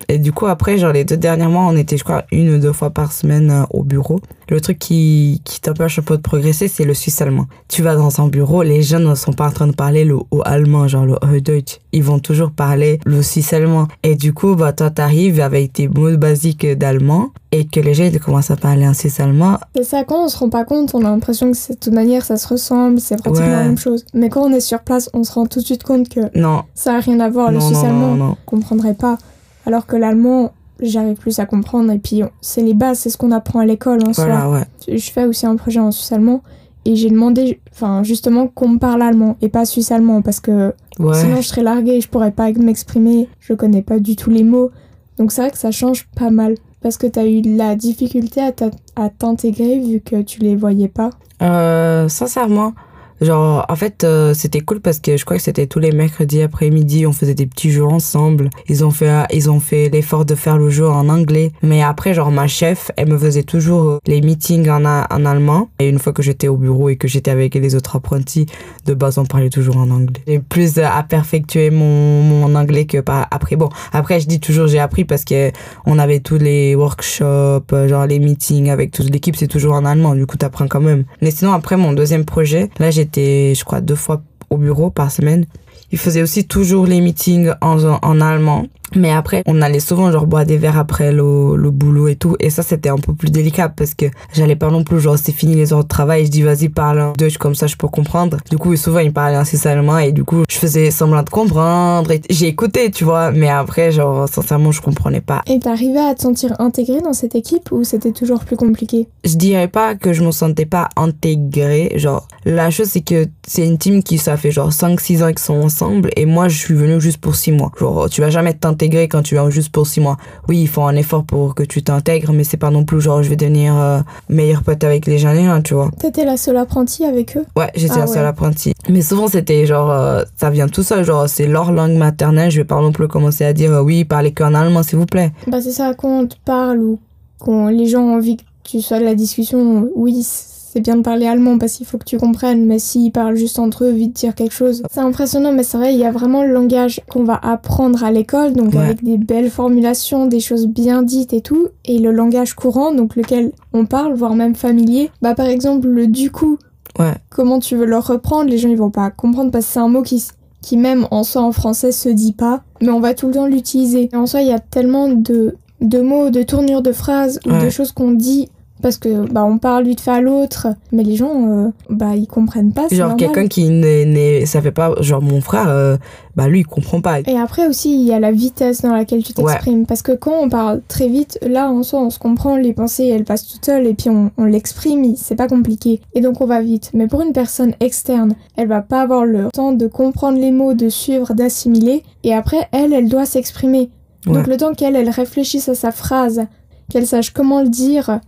Et 0.09 0.19
du 0.19 0.33
coup, 0.33 0.47
après, 0.47 0.79
genre, 0.79 0.93
les 0.93 1.05
deux 1.05 1.17
derniers 1.17 1.47
mois, 1.47 1.63
on 1.63 1.77
était, 1.77 1.97
je 1.97 2.05
crois, 2.05 2.25
une 2.33 2.55
ou 2.55 2.59
deux 2.59 2.73
fois 2.73 2.91
par 2.91 3.13
semaine 3.13 3.51
euh, 3.51 3.65
au 3.71 3.83
bureau. 3.83 4.21
Le 4.51 4.61
truc 4.61 4.79
qui, 4.79 5.41
qui 5.45 5.61
t'empêche 5.61 5.99
un 5.99 6.03
peu 6.03 6.17
de 6.17 6.23
progresser, 6.23 6.69
c'est 6.69 6.85
le 6.85 6.95
suisse 6.95 7.21
allemand. 7.23 7.47
Tu 7.69 7.83
vas 7.83 7.97
dans 7.97 8.21
un 8.21 8.29
bureau, 8.29 8.63
les 8.63 8.83
jeunes 8.83 9.09
ne 9.09 9.15
sont 9.15 9.33
pas 9.33 9.49
en 9.49 9.53
train 9.53 9.67
de 9.67 9.75
parler 9.75 10.05
le 10.05 10.17
haut 10.17 10.43
allemand, 10.45 10.87
genre 10.87 11.07
le 11.07 11.15
haut 11.15 11.41
Deutsch. 11.41 11.81
Ils 11.93 12.03
vont 12.03 12.19
toujours 12.19 12.51
parler 12.51 13.01
le 13.07 13.23
suisse 13.23 13.53
allemand. 13.53 13.89
Et 14.03 14.17
du 14.17 14.35
coup, 14.35 14.55
bah, 14.55 14.73
toi, 14.73 14.91
t'arrives 14.91 15.41
avec 15.41 15.73
tes 15.73 15.89
mots 15.89 16.17
basiques 16.17 16.67
d'allemand 16.67 17.31
et 17.53 17.67
que 17.67 17.81
les 17.81 17.95
gens 17.95 18.05
ils 18.05 18.19
commencent 18.19 18.51
à 18.51 18.57
parler 18.57 18.87
en 18.87 18.95
suisse 18.95 19.21
allemand. 19.21 19.59
C'est 19.77 19.85
ça, 19.85 20.05
quand 20.05 20.25
on 20.25 20.29
se 20.29 20.37
rend 20.37 20.51
pas 20.51 20.65
compte, 20.65 20.95
on 20.95 21.05
a 21.05 21.11
l'impression 21.11 21.53
que 21.53 21.73
de 21.73 21.79
toute 21.79 21.93
manière, 21.93 22.25
ça 22.25 22.37
se 22.37 22.49
ressemble, 22.49 23.01
c'est 23.01 23.17
pratiquement 23.17 23.49
la 23.49 23.65
même 23.65 23.79
chose. 23.79 24.05
Mais 24.13 24.29
quand 24.29 24.43
on 24.43 24.53
est 24.53 24.61
sur 24.61 24.81
place, 24.81 25.09
on 25.15 25.25
se 25.25 25.33
rend 25.33 25.47
tout 25.47 25.61
de 25.61 25.65
suite 25.65 25.85
compte 25.85 26.09
que 26.09 26.21
non. 26.39 26.65
ça 26.75 26.97
a 26.97 27.01
rien 27.01 27.21
à 27.21 27.31
voir. 27.31 27.53
Le 27.53 27.61
suisse 27.61 27.83
allemand, 27.85 28.17
on 28.21 28.37
comprendrait 28.45 28.95
pas. 28.95 29.19
Alors 29.67 29.87
que 29.87 29.97
l'allemand, 29.97 30.53
j'arrive 30.81 31.17
plus 31.17 31.39
à 31.39 31.47
comprendre. 31.47 31.91
Et 31.93 31.99
puis, 31.99 32.23
c'est 32.41 32.63
les 32.63 32.75
bases, 32.75 32.99
c'est 32.99 33.11
ce 33.11 33.17
qu'on 33.17 33.33
apprend 33.33 33.61
à 33.61 33.67
l'école 33.67 34.01
en 34.07 34.13
soi. 34.13 34.65
Je 34.89 35.11
fais 35.11 35.25
aussi 35.25 35.47
un 35.47 35.57
projet 35.57 35.81
en 35.81 35.91
suisse 35.91 36.13
allemand. 36.13 36.43
Et 36.87 36.97
j'ai 36.97 37.09
demandé, 37.09 37.61
enfin, 37.73 38.03
justement, 38.03 38.47
qu'on 38.47 38.69
me 38.69 38.79
parle 38.79 39.01
allemand 39.01 39.37
et 39.41 39.49
pas 39.49 39.65
suisse 39.65 39.91
allemand. 39.91 40.21
Parce 40.21 40.41
que 40.41 40.75
sinon, 40.97 41.37
je 41.37 41.49
serais 41.49 41.63
larguée, 41.63 42.01
je 42.01 42.09
pourrais 42.09 42.33
pas 42.33 42.53
m'exprimer. 42.53 43.29
Je 43.41 43.55
connais 43.55 43.83
pas 43.83 43.99
du 43.99 44.17
tout 44.17 44.31
les 44.31 44.45
mots. 44.45 44.71
Donc, 45.19 45.33
c'est 45.33 45.41
vrai 45.41 45.51
que 45.51 45.59
ça 45.59 45.71
change 45.71 46.07
pas 46.17 46.31
mal. 46.31 46.57
Parce 46.83 46.99
que 46.99 47.07
tu 47.07 47.19
as 47.19 47.25
eu 47.25 47.41
la 47.41 47.77
difficulté 47.77 48.43
à 48.43 49.09
t'intégrer 49.09 49.79
vu 49.79 50.01
que 50.01 50.21
tu 50.21 50.41
les 50.41 50.55
voyais 50.57 50.89
pas. 50.89 51.11
Euh, 51.41 52.09
sincèrement, 52.09 52.75
Genre, 53.25 53.65
en 53.69 53.77
fait, 53.77 54.05
euh, 54.05 54.35
c'était 54.35 54.61
cool 54.61 54.81
parce 54.81 54.99
que 54.99 55.17
je 55.17 55.25
crois 55.25 55.39
que 55.39 55.43
c'était 55.43 55.67
tous 55.67 55.79
les 55.79 55.93
mercredis 55.93 56.43
après-midi, 56.43 57.07
on 57.07 57.13
faisait 57.13 57.35
des 57.35 57.47
petits 57.47 57.71
jeux 57.71 57.85
ensemble. 57.85 58.51
Ils 58.69 58.85
ont 58.85 58.91
fait, 58.91 59.25
ils 59.33 59.51
ont 59.51 59.61
fait 59.61 59.89
l'effort 59.89 60.25
de 60.25 60.35
faire 60.35 60.59
le 60.59 60.69
jeu 60.69 60.87
en 60.87 61.09
anglais. 61.09 61.53
Mais 61.63 61.83
après, 61.83 62.13
genre, 62.13 62.31
ma 62.31 62.47
chef, 62.47 62.91
elle 62.97 63.09
me 63.09 63.19
faisait 63.19 63.43
toujours 63.43 63.83
euh, 63.85 63.99
les 64.07 64.21
meetings 64.21 64.69
en, 64.69 64.85
en 64.85 65.27
allemand. 65.27 65.71
Et 65.79 65.89
une 65.89 65.99
fois 65.99 66.13
que 66.13 66.23
j'étais 66.23 66.49
au 66.49 66.57
bureau 66.57 66.91
et 66.91 66.97
que 66.97 67.09
j'étais 67.09 67.31
avec 67.31 67.55
les 67.55 67.75
autres 67.75 67.97
apprentis, 67.97 68.47
de 68.85 68.95
base, 68.95 69.17
on 69.17 69.25
parlait 69.25 69.51
toujours 69.51 69.79
en 69.79 69.91
anglais. 69.91 70.21
J'ai 70.27 70.39
plus 70.39 70.79
à 70.79 71.03
perfectuer 71.03 71.71
mon, 71.71 72.23
mon 72.23 72.55
anglais 72.55 72.85
que 72.85 72.99
pas 72.99 73.27
après. 73.31 73.57
Bon, 73.57 73.71
après, 73.93 74.21
je 74.21 74.29
dis 74.29 74.41
toujours 74.41 74.67
j'ai 74.67 74.79
appris 74.79 75.05
parce 75.05 75.25
que 75.25 75.51
on 75.87 75.99
avait 75.99 76.21
tous 76.21 76.39
les 76.39 76.75
workshops, 76.75 77.73
euh, 77.73 77.89
genre 77.89 78.07
les 78.07 78.19
meetings 78.19 78.69
avec 78.69 78.91
toute 78.91 79.11
l'équipe, 79.11 79.37
c'est 79.37 79.47
toujours 79.47 79.75
en 79.75 79.85
allemand. 79.85 80.15
Du 80.15 80.27
coup, 80.27 80.37
t'apprends 80.37 80.69
quand 80.69 80.81
même. 80.81 81.05
Mais 81.23 81.31
sinon, 81.31 81.53
après 81.53 81.77
mon 81.77 81.93
deuxième 81.93 82.25
projet, 82.25 82.69
là, 82.79 82.91
j'ai 82.91 83.07
j'étais, 83.15 83.55
je 83.55 83.65
crois, 83.65 83.81
deux 83.81 83.95
fois 83.95 84.23
au 84.51 84.57
bureau 84.57 84.91
par 84.91 85.11
semaine. 85.11 85.47
Il 85.95 85.99
faisait 85.99 86.23
aussi 86.23 86.45
toujours 86.45 86.87
les 86.87 87.01
meetings 87.01 87.53
en, 87.61 87.79
en 88.03 88.21
allemand. 88.21 88.67
Mais 88.97 89.11
après, 89.13 89.43
on 89.47 89.61
allait 89.63 89.81
souvent 89.81 90.11
genre 90.13 90.27
boire 90.27 90.45
des 90.45 90.57
verres 90.57 90.79
après 90.79 91.13
le, 91.13 91.57
le 91.57 91.71
boulot 91.71 92.09
et 92.09 92.17
tout. 92.17 92.37
Et 92.41 92.51
ça, 92.51 92.63
c'était 92.63 92.89
un 92.89 92.99
peu 92.99 93.13
plus 93.15 93.31
délicat 93.31 93.69
parce 93.69 93.95
que 93.95 94.07
j'allais 94.33 94.57
pas 94.57 94.71
non 94.71 94.85
plus 94.85 95.01
genre 95.01 95.19
c'est 95.19 95.33
fini 95.33 95.55
les 95.55 95.73
heures 95.73 95.83
de 95.85 95.89
travail. 95.89 96.27
Je 96.27 96.31
dis 96.31 96.43
vas-y 96.43 96.69
parle 96.69 97.01
en 97.01 97.13
Deutsch 97.13 97.39
comme 97.39 97.55
ça 97.55 97.67
je 97.67 97.77
peux 97.77 97.89
comprendre. 97.89 98.39
Du 98.51 98.59
coup, 98.59 98.75
souvent 98.77 99.01
il 99.01 99.13
parlait 99.13 99.37
en 99.37 99.43
allemand 99.69 99.99
et 99.99 100.13
du 100.13 100.25
coup 100.25 100.43
je 100.49 100.57
faisais 100.57 100.91
semblant 100.91 101.23
de 101.23 101.31
comprendre. 101.31 102.11
J'ai 102.31 102.47
écouté, 102.49 102.91
tu 102.91 103.05
vois. 103.05 103.31
Mais 103.31 103.49
après, 103.49 103.91
genre 103.93 104.29
sincèrement, 104.29 104.73
je 104.73 104.81
comprenais 104.81 105.21
pas. 105.21 105.43
Et 105.47 105.59
t'arrivais 105.59 106.01
à 106.01 106.15
te 106.15 106.23
sentir 106.23 106.55
intégré 106.61 107.01
dans 107.01 107.13
cette 107.13 107.35
équipe 107.35 107.73
ou 107.73 107.85
c'était 107.85 108.13
toujours 108.13 108.45
plus 108.45 108.57
compliqué? 108.57 109.09
Je 109.25 109.37
dirais 109.37 109.69
pas 109.69 109.95
que 109.95 110.13
je 110.13 110.23
me 110.25 110.31
sentais 110.31 110.67
pas 110.67 110.89
intégré. 110.97 111.93
Genre 111.97 112.29
la 112.45 112.71
chose 112.71 112.89
c'est 112.89 113.01
que 113.01 113.27
c'est 113.47 113.67
une 113.67 113.79
team 113.79 114.03
qui 114.03 114.19
ça 114.19 114.37
fait 114.37 114.51
genre 114.51 114.71
5-6 114.71 115.25
ans 115.25 115.29
qu'ils 115.29 115.39
sont 115.39 115.55
ensemble 115.55 115.84
et 116.17 116.27
moi 116.27 116.49
je 116.49 116.59
suis 116.59 116.75
venue 116.75 117.01
juste 117.01 117.19
pour 117.19 117.35
6 117.35 117.53
mois. 117.53 117.71
Genre 117.79 118.09
tu 118.11 118.21
vas 118.21 118.31
jamais 118.31 118.55
t'intégrer 118.55 119.09
quand 119.09 119.23
tu 119.23 119.35
viens 119.35 119.51
juste 119.51 119.71
pour 119.71 119.87
six 119.87 120.01
mois. 120.01 120.17
Oui, 120.49 120.61
il 120.61 120.69
faut 120.69 120.83
un 120.83 120.97
effort 120.97 121.25
pour 121.25 121.55
que 121.55 121.63
tu 121.63 121.83
t'intègres, 121.83 122.33
mais 122.33 122.45
c'est 122.45 122.57
pas 122.57 122.71
non 122.71 122.85
plus 122.85 123.01
genre 123.01 123.23
je 123.23 123.29
vais 123.29 123.37
devenir 123.37 123.77
euh, 123.77 124.01
meilleur 124.29 124.63
pote 124.63 124.83
avec 124.85 125.07
les 125.07 125.25
hein, 125.25 125.63
tu 125.63 125.75
vois. 125.75 125.91
T'étais 125.99 126.25
la 126.25 126.37
seule 126.37 126.57
apprentie 126.57 127.05
avec 127.05 127.37
eux? 127.37 127.45
Ouais, 127.57 127.71
j'étais 127.75 127.97
la 127.97 128.03
ah 128.03 128.07
seule 128.07 128.27
apprentie. 128.27 128.73
Mais 128.89 129.03
souvent 129.03 129.29
c'était 129.29 129.67
genre, 129.67 129.91
euh, 129.91 130.23
ça 130.37 130.51
vient 130.51 130.69
tout 130.69 130.83
seul, 130.83 131.05
genre 131.05 131.29
c'est 131.29 131.47
leur 131.47 131.73
langue 131.73 131.97
maternelle, 131.97 132.51
je 132.51 132.59
vais 132.59 132.65
pas 132.65 132.81
non 132.81 132.93
plus 132.93 133.09
commencer 133.09 133.45
à 133.45 133.53
dire 133.53 133.73
euh, 133.73 133.83
oui, 133.83 134.05
parlez 134.05 134.33
qu'en 134.33 134.55
allemand 134.55 134.83
s'il 134.83 134.99
vous 134.99 135.07
plaît. 135.07 135.33
Bah 135.47 135.61
c'est 135.61 135.73
ça, 135.73 135.95
quand 135.95 136.21
on 136.21 136.27
te 136.27 136.37
parle 136.45 136.79
ou 136.79 136.99
quand 137.39 137.69
les 137.69 137.87
gens 137.87 138.03
ont 138.03 138.17
envie 138.17 138.37
que 138.37 138.43
tu 138.65 138.81
sois 138.81 138.99
de 138.99 139.05
la 139.05 139.15
discussion, 139.15 139.89
oui, 139.95 140.27
c'est 140.75 140.81
bien 140.81 140.97
de 140.97 141.03
parler 141.03 141.29
allemand 141.29 141.57
parce 141.57 141.75
qu'il 141.75 141.87
faut 141.87 141.99
que 141.99 142.05
tu 142.05 142.19
comprennes, 142.19 142.67
mais 142.67 142.81
s'ils 142.81 143.13
parlent 143.13 143.37
juste 143.37 143.61
entre 143.61 143.85
eux, 143.85 143.93
vite 143.93 144.17
dire 144.17 144.35
quelque 144.35 144.53
chose. 144.53 144.83
C'est 144.91 144.99
impressionnant, 144.99 145.53
mais 145.53 145.63
c'est 145.63 145.79
vrai, 145.79 145.95
il 145.95 146.01
y 146.01 146.05
a 146.05 146.11
vraiment 146.11 146.43
le 146.43 146.53
langage 146.53 147.01
qu'on 147.09 147.23
va 147.23 147.39
apprendre 147.41 148.03
à 148.03 148.11
l'école, 148.11 148.55
donc 148.55 148.75
avec 148.75 149.05
des 149.05 149.17
belles 149.17 149.51
formulations, 149.51 150.27
des 150.27 150.41
choses 150.41 150.67
bien 150.67 151.03
dites 151.03 151.33
et 151.33 151.43
tout, 151.43 151.69
et 151.85 152.01
le 152.01 152.11
langage 152.11 152.55
courant, 152.55 152.93
donc 152.93 153.15
lequel 153.15 153.53
on 153.73 153.87
parle, 153.87 154.15
voire 154.15 154.35
même 154.35 154.57
familier. 154.57 155.13
Bah 155.23 155.37
par 155.37 155.47
exemple, 155.47 155.87
le 155.87 156.09
du 156.09 156.33
coup, 156.33 156.59
ouais. 156.99 157.15
comment 157.31 157.61
tu 157.61 157.77
veux 157.77 157.87
le 157.87 157.99
reprendre, 157.99 158.51
les 158.51 158.59
gens 158.59 158.69
ils 158.69 158.77
vont 158.77 158.91
pas 158.91 159.11
comprendre 159.11 159.53
parce 159.53 159.67
que 159.67 159.73
c'est 159.75 159.81
un 159.81 159.89
mot 159.89 160.03
qui 160.03 160.25
qui 160.61 160.77
même 160.77 161.07
en 161.13 161.23
soi 161.23 161.43
en 161.43 161.53
français 161.53 161.93
se 161.93 162.09
dit 162.09 162.33
pas, 162.33 162.63
mais 162.81 162.89
on 162.89 162.99
va 162.99 163.15
tout 163.15 163.29
le 163.29 163.35
temps 163.35 163.47
l'utiliser. 163.47 164.09
En 164.13 164.27
soi, 164.27 164.41
il 164.41 164.49
y 164.49 164.53
a 164.53 164.59
tellement 164.59 165.09
de, 165.09 165.57
de 165.83 166.01
mots, 166.01 166.31
de 166.31 166.43
tournures 166.43 166.83
de 166.83 166.93
phrases 166.93 167.39
ou 167.47 167.51
de 167.51 167.69
choses 167.71 167.93
qu'on 167.93 168.13
dit 168.13 168.49
parce 168.85 168.99
que 168.99 169.27
bah 169.33 169.47
on 169.47 169.57
parle 169.57 169.85
vite 169.85 170.03
fait 170.03 170.11
à 170.11 170.21
l'autre 170.21 170.67
mais 170.93 171.05
les 171.05 171.17
gens 171.17 171.49
euh, 171.49 171.71
bah 171.89 172.17
ils 172.17 172.27
comprennent 172.27 172.75
pas 172.75 172.87
genre 172.91 173.17
quelqu'un 173.17 173.49
qui 173.49 173.71
n'est 173.71 174.45
ça 174.45 174.61
fait 174.61 174.73
pas 174.73 174.93
genre 175.01 175.23
mon 175.23 175.41
frère 175.41 175.71
euh, 175.71 175.97
bah 176.37 176.49
lui 176.49 176.61
il 176.61 176.67
comprend 176.67 177.01
pas. 177.01 177.21
Et 177.21 177.39
après 177.39 177.67
aussi 177.67 177.95
il 177.95 178.07
y 178.07 178.13
a 178.13 178.21
la 178.21 178.31
vitesse 178.31 178.83
dans 178.83 178.93
laquelle 178.93 179.23
tu 179.23 179.33
t'exprimes. 179.33 179.87
Parce 179.87 180.03
que 180.03 180.13
quand 180.13 180.35
on 180.39 180.51
parle 180.51 180.83
très 180.87 181.09
vite 181.09 181.39
là 181.41 181.71
en 181.71 181.83
soi 181.83 182.03
on 182.03 182.11
se 182.11 182.19
comprend 182.19 182.59
les 182.59 182.75
pensées 182.75 183.07
elles 183.07 183.25
passent 183.25 183.47
toutes 183.47 183.65
seules 183.65 183.87
et 183.87 183.95
puis 183.95 184.11
on, 184.11 184.31
on 184.37 184.45
l'exprime 184.45 185.17
c'est 185.17 185.35
pas 185.35 185.49
compliqué. 185.49 186.03
Et 186.15 186.21
donc 186.21 186.43
on 186.43 186.47
va 186.47 186.61
vite. 186.61 186.91
Mais 186.93 187.07
pour 187.07 187.23
une 187.23 187.33
personne 187.33 187.73
externe 187.81 188.35
elle 188.59 188.69
va 188.69 188.83
pas 188.83 189.01
avoir 189.01 189.25
le 189.25 189.49
temps 189.51 189.73
de 189.73 189.87
comprendre 189.87 190.39
les 190.39 190.51
mots 190.51 190.75
de 190.75 190.91
suivre 190.91 191.33
d'assimiler. 191.33 192.03
Et 192.23 192.35
après 192.35 192.69
elle 192.71 192.93
elle 192.93 193.09
doit 193.09 193.25
s'exprimer. 193.25 193.89
Donc 194.27 194.47
le 194.47 194.59
temps 194.59 194.75
qu'elle 194.75 194.95
elle 194.97 195.09
réfléchisse 195.09 195.71
à 195.71 195.75
sa 195.75 195.91
phrase 195.91 196.43
qu'elle 196.91 197.07
sache 197.07 197.31
comment 197.31 197.63
le 197.63 197.71
dire. 197.71 198.21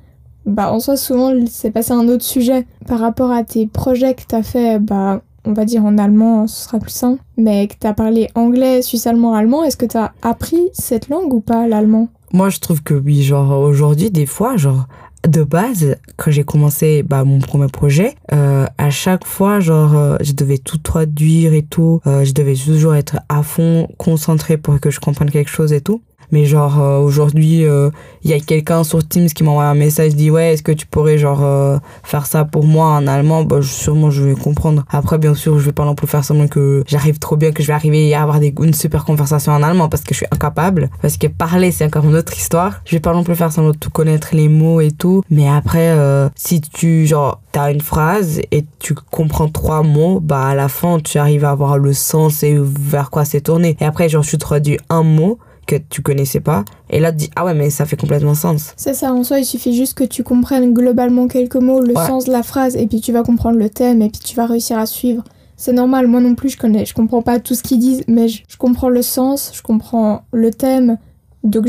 Bah, 0.47 0.73
en 0.73 0.79
soi, 0.79 0.97
souvent, 0.97 1.33
c'est 1.51 1.73
passé 1.73 1.93
à 1.93 1.97
un 1.97 2.09
autre 2.09 2.25
sujet. 2.25 2.67
Par 2.87 3.01
rapport 3.01 3.33
à 3.33 3.43
tes 3.43 3.67
projets 3.67 4.15
que 4.15 4.23
t'as 4.27 4.45
fait, 4.45 4.79
bah, 4.79 5.21
on 5.45 5.53
va 5.53 5.65
dire 5.65 5.85
en 5.85 5.99
allemand, 5.99 6.47
ce 6.47 6.65
sera 6.65 6.79
plus 6.79 6.91
simple, 6.91 7.21
mais 7.37 7.67
que 7.67 7.75
t'as 7.79 7.93
parlé 7.93 8.29
anglais, 8.35 8.83
suisse, 8.83 9.07
allemand, 9.07 9.35
allemand, 9.35 9.65
est-ce 9.65 9.77
que 9.77 9.87
t'as 9.87 10.13
appris 10.23 10.69
cette 10.73 11.09
langue 11.09 11.33
ou 11.33 11.41
pas, 11.41 11.67
l'allemand? 11.67 12.09
Moi, 12.33 12.49
je 12.49 12.59
trouve 12.59 12.83
que 12.83 12.95
oui, 12.95 13.23
genre, 13.23 13.61
aujourd'hui, 13.61 14.11
des 14.11 14.27
fois, 14.27 14.57
genre, 14.57 14.87
de 15.27 15.43
base, 15.43 15.97
quand 16.17 16.31
j'ai 16.31 16.45
commencé 16.45 17.03
bah, 17.03 17.25
mon 17.25 17.39
premier 17.41 17.67
projet, 17.67 18.15
euh, 18.33 18.67
à 18.79 18.91
chaque 18.91 19.25
fois, 19.25 19.61
genre, 19.61 19.97
euh, 19.97 20.17
je 20.21 20.33
devais 20.33 20.59
tout 20.59 20.79
traduire 20.79 21.53
et 21.53 21.63
tout. 21.63 22.01
Euh, 22.07 22.25
je 22.25 22.33
devais 22.33 22.55
toujours 22.55 22.95
être 22.95 23.19
à 23.29 23.43
fond 23.43 23.89
concentré 23.99 24.57
pour 24.57 24.79
que 24.81 24.91
je 24.91 25.01
comprenne 25.01 25.31
quelque 25.31 25.51
chose 25.51 25.73
et 25.73 25.81
tout. 25.81 26.03
Mais 26.33 26.45
genre 26.47 26.81
euh, 26.81 26.99
aujourd'hui, 26.99 27.61
il 27.61 27.67
euh, 27.67 27.91
y 28.25 28.33
a 28.33 28.41
quelqu'un 28.41 28.85
sur 28.85 29.07
Teams 29.07 29.29
qui 29.29 29.45
m'envoie 29.45 29.65
un 29.65 29.75
message, 29.75 30.15
dit 30.15 30.31
ouais, 30.31 30.53
est-ce 30.53 30.63
que 30.63 30.73
tu 30.73 30.87
pourrais 30.87 31.19
genre 31.19 31.45
euh, 31.45 31.79
faire 32.03 32.27
ça 32.27 32.45
pour 32.45 32.65
moi 32.65 32.87
en 32.87 33.07
allemand? 33.07 33.45
Bah 33.45 33.61
sûrement 33.63 34.11
je 34.11 34.23
vais 34.23 34.35
comprendre. 34.35 34.85
Après 34.91 35.19
bien 35.19 35.35
sûr, 35.35 35.59
je 35.59 35.67
vais 35.67 35.73
pas 35.73 35.85
non 35.85 35.95
plus 35.95 36.07
faire 36.07 36.25
semblant 36.25 36.49
que 36.49 36.85
j'arrive 36.87 37.19
trop 37.19 37.37
bien, 37.37 37.53
que 37.53 37.63
je 37.63 37.69
vais 37.69 37.75
arriver 37.75 38.15
à 38.15 38.23
avoir 38.23 38.41
une 38.41 38.75
super 38.75 39.05
conversation 39.05 39.53
en 39.53 39.63
allemand 39.63 39.89
parce 39.89 40.03
que 40.03 40.15
je 40.15 40.19
suis 40.19 40.27
incapable. 40.31 40.91
Parce 41.03 41.17
que 41.17 41.27
parler 41.27 41.71
c'est 41.71 41.85
encore 41.85 42.05
une 42.05 42.17
autre 42.17 42.37
histoire. 42.37 42.81
Je 42.85 42.97
vais 42.97 43.01
pas 43.01 43.13
non 43.13 43.25
plus 43.25 43.37
faire 43.37 43.53
semblant 43.53 43.73
de 43.73 43.79
tout 43.79 43.91
connaître 43.91 44.29
les 44.33 44.49
mots 44.49 44.81
et 44.81 44.91
tout. 44.91 45.23
Mais 45.31 45.49
après, 45.49 45.97
si 46.35 46.61
tu 46.61 47.07
genre 47.07 47.41
t'as 47.53 47.73
une 47.73 47.81
phrase 47.81 48.41
et 48.51 48.65
tu 48.79 48.95
comprends 48.95 49.49
trois 49.49 49.83
mots, 49.83 50.21
bah 50.21 50.47
à 50.47 50.55
la 50.55 50.69
fin 50.69 50.99
tu 51.01 51.19
arrives 51.19 51.45
à 51.45 51.51
avoir 51.51 51.79
le 51.79 51.93
sens 51.93 52.43
et 52.43 52.57
vers 52.59 53.11
quoi 53.11 53.25
c'est 53.25 53.41
tourné. 53.43 53.77
Et 53.81 53.85
après 53.85 54.09
genre 54.09 54.23
je 54.23 54.37
traduis 54.37 54.79
un 54.89 55.03
mot 55.03 55.39
que 55.67 55.77
tu 55.77 56.03
connaissais 56.03 56.41
pas. 56.41 56.65
Et 56.91 57.01
là, 57.01 57.11
tu 57.13 57.19
dis, 57.19 57.31
ah 57.37 57.45
ouais, 57.45 57.55
mais 57.55 57.71
ça 57.71 57.85
fait 57.85 57.97
complètement 57.97 58.35
sens. 58.35 58.73
C'est 58.77 58.95
ça, 58.95 59.13
en 59.13 59.25
soi, 59.25 59.41
il 59.41 59.45
suffit 59.45 59.75
juste 59.75 59.95
que 59.95 60.05
tu 60.05 60.23
comprennes 60.23 60.73
globalement 60.73 61.29
quelques 61.29 61.57
mots, 61.57 61.81
le 61.81 61.95
sens 61.95 62.25
de 62.25 62.33
la 62.33 62.43
phrase, 62.43 62.77
et 62.77 62.87
puis 62.87 63.01
tu 63.01 63.13
vas 63.13 63.23
comprendre 63.23 63.59
le 63.59 63.69
thème, 63.69 64.03
et 64.03 64.09
puis 64.09 64.21
tu 64.21 64.37
vas 64.37 64.47
réussir 64.47 64.79
à 64.79 64.87
suivre. 64.87 65.25
C'est 65.57 65.73
normal, 65.73 66.07
moi 66.07 66.21
non 66.21 66.35
plus, 66.35 66.51
je 66.51 66.59
connais, 66.59 66.85
je 66.85 66.95
comprends 66.95 67.23
pas 67.23 67.41
tout 67.41 67.55
ce 67.55 67.63
qu'ils 67.63 67.79
disent, 67.79 68.05
mais 68.09 68.29
je, 68.29 68.43
comprends 68.59 68.91
le 68.91 69.03
sens, 69.03 69.53
je 69.55 69.63
comprends 69.63 70.23
le 70.33 70.51
thème, 70.51 70.99
donc 71.45 71.67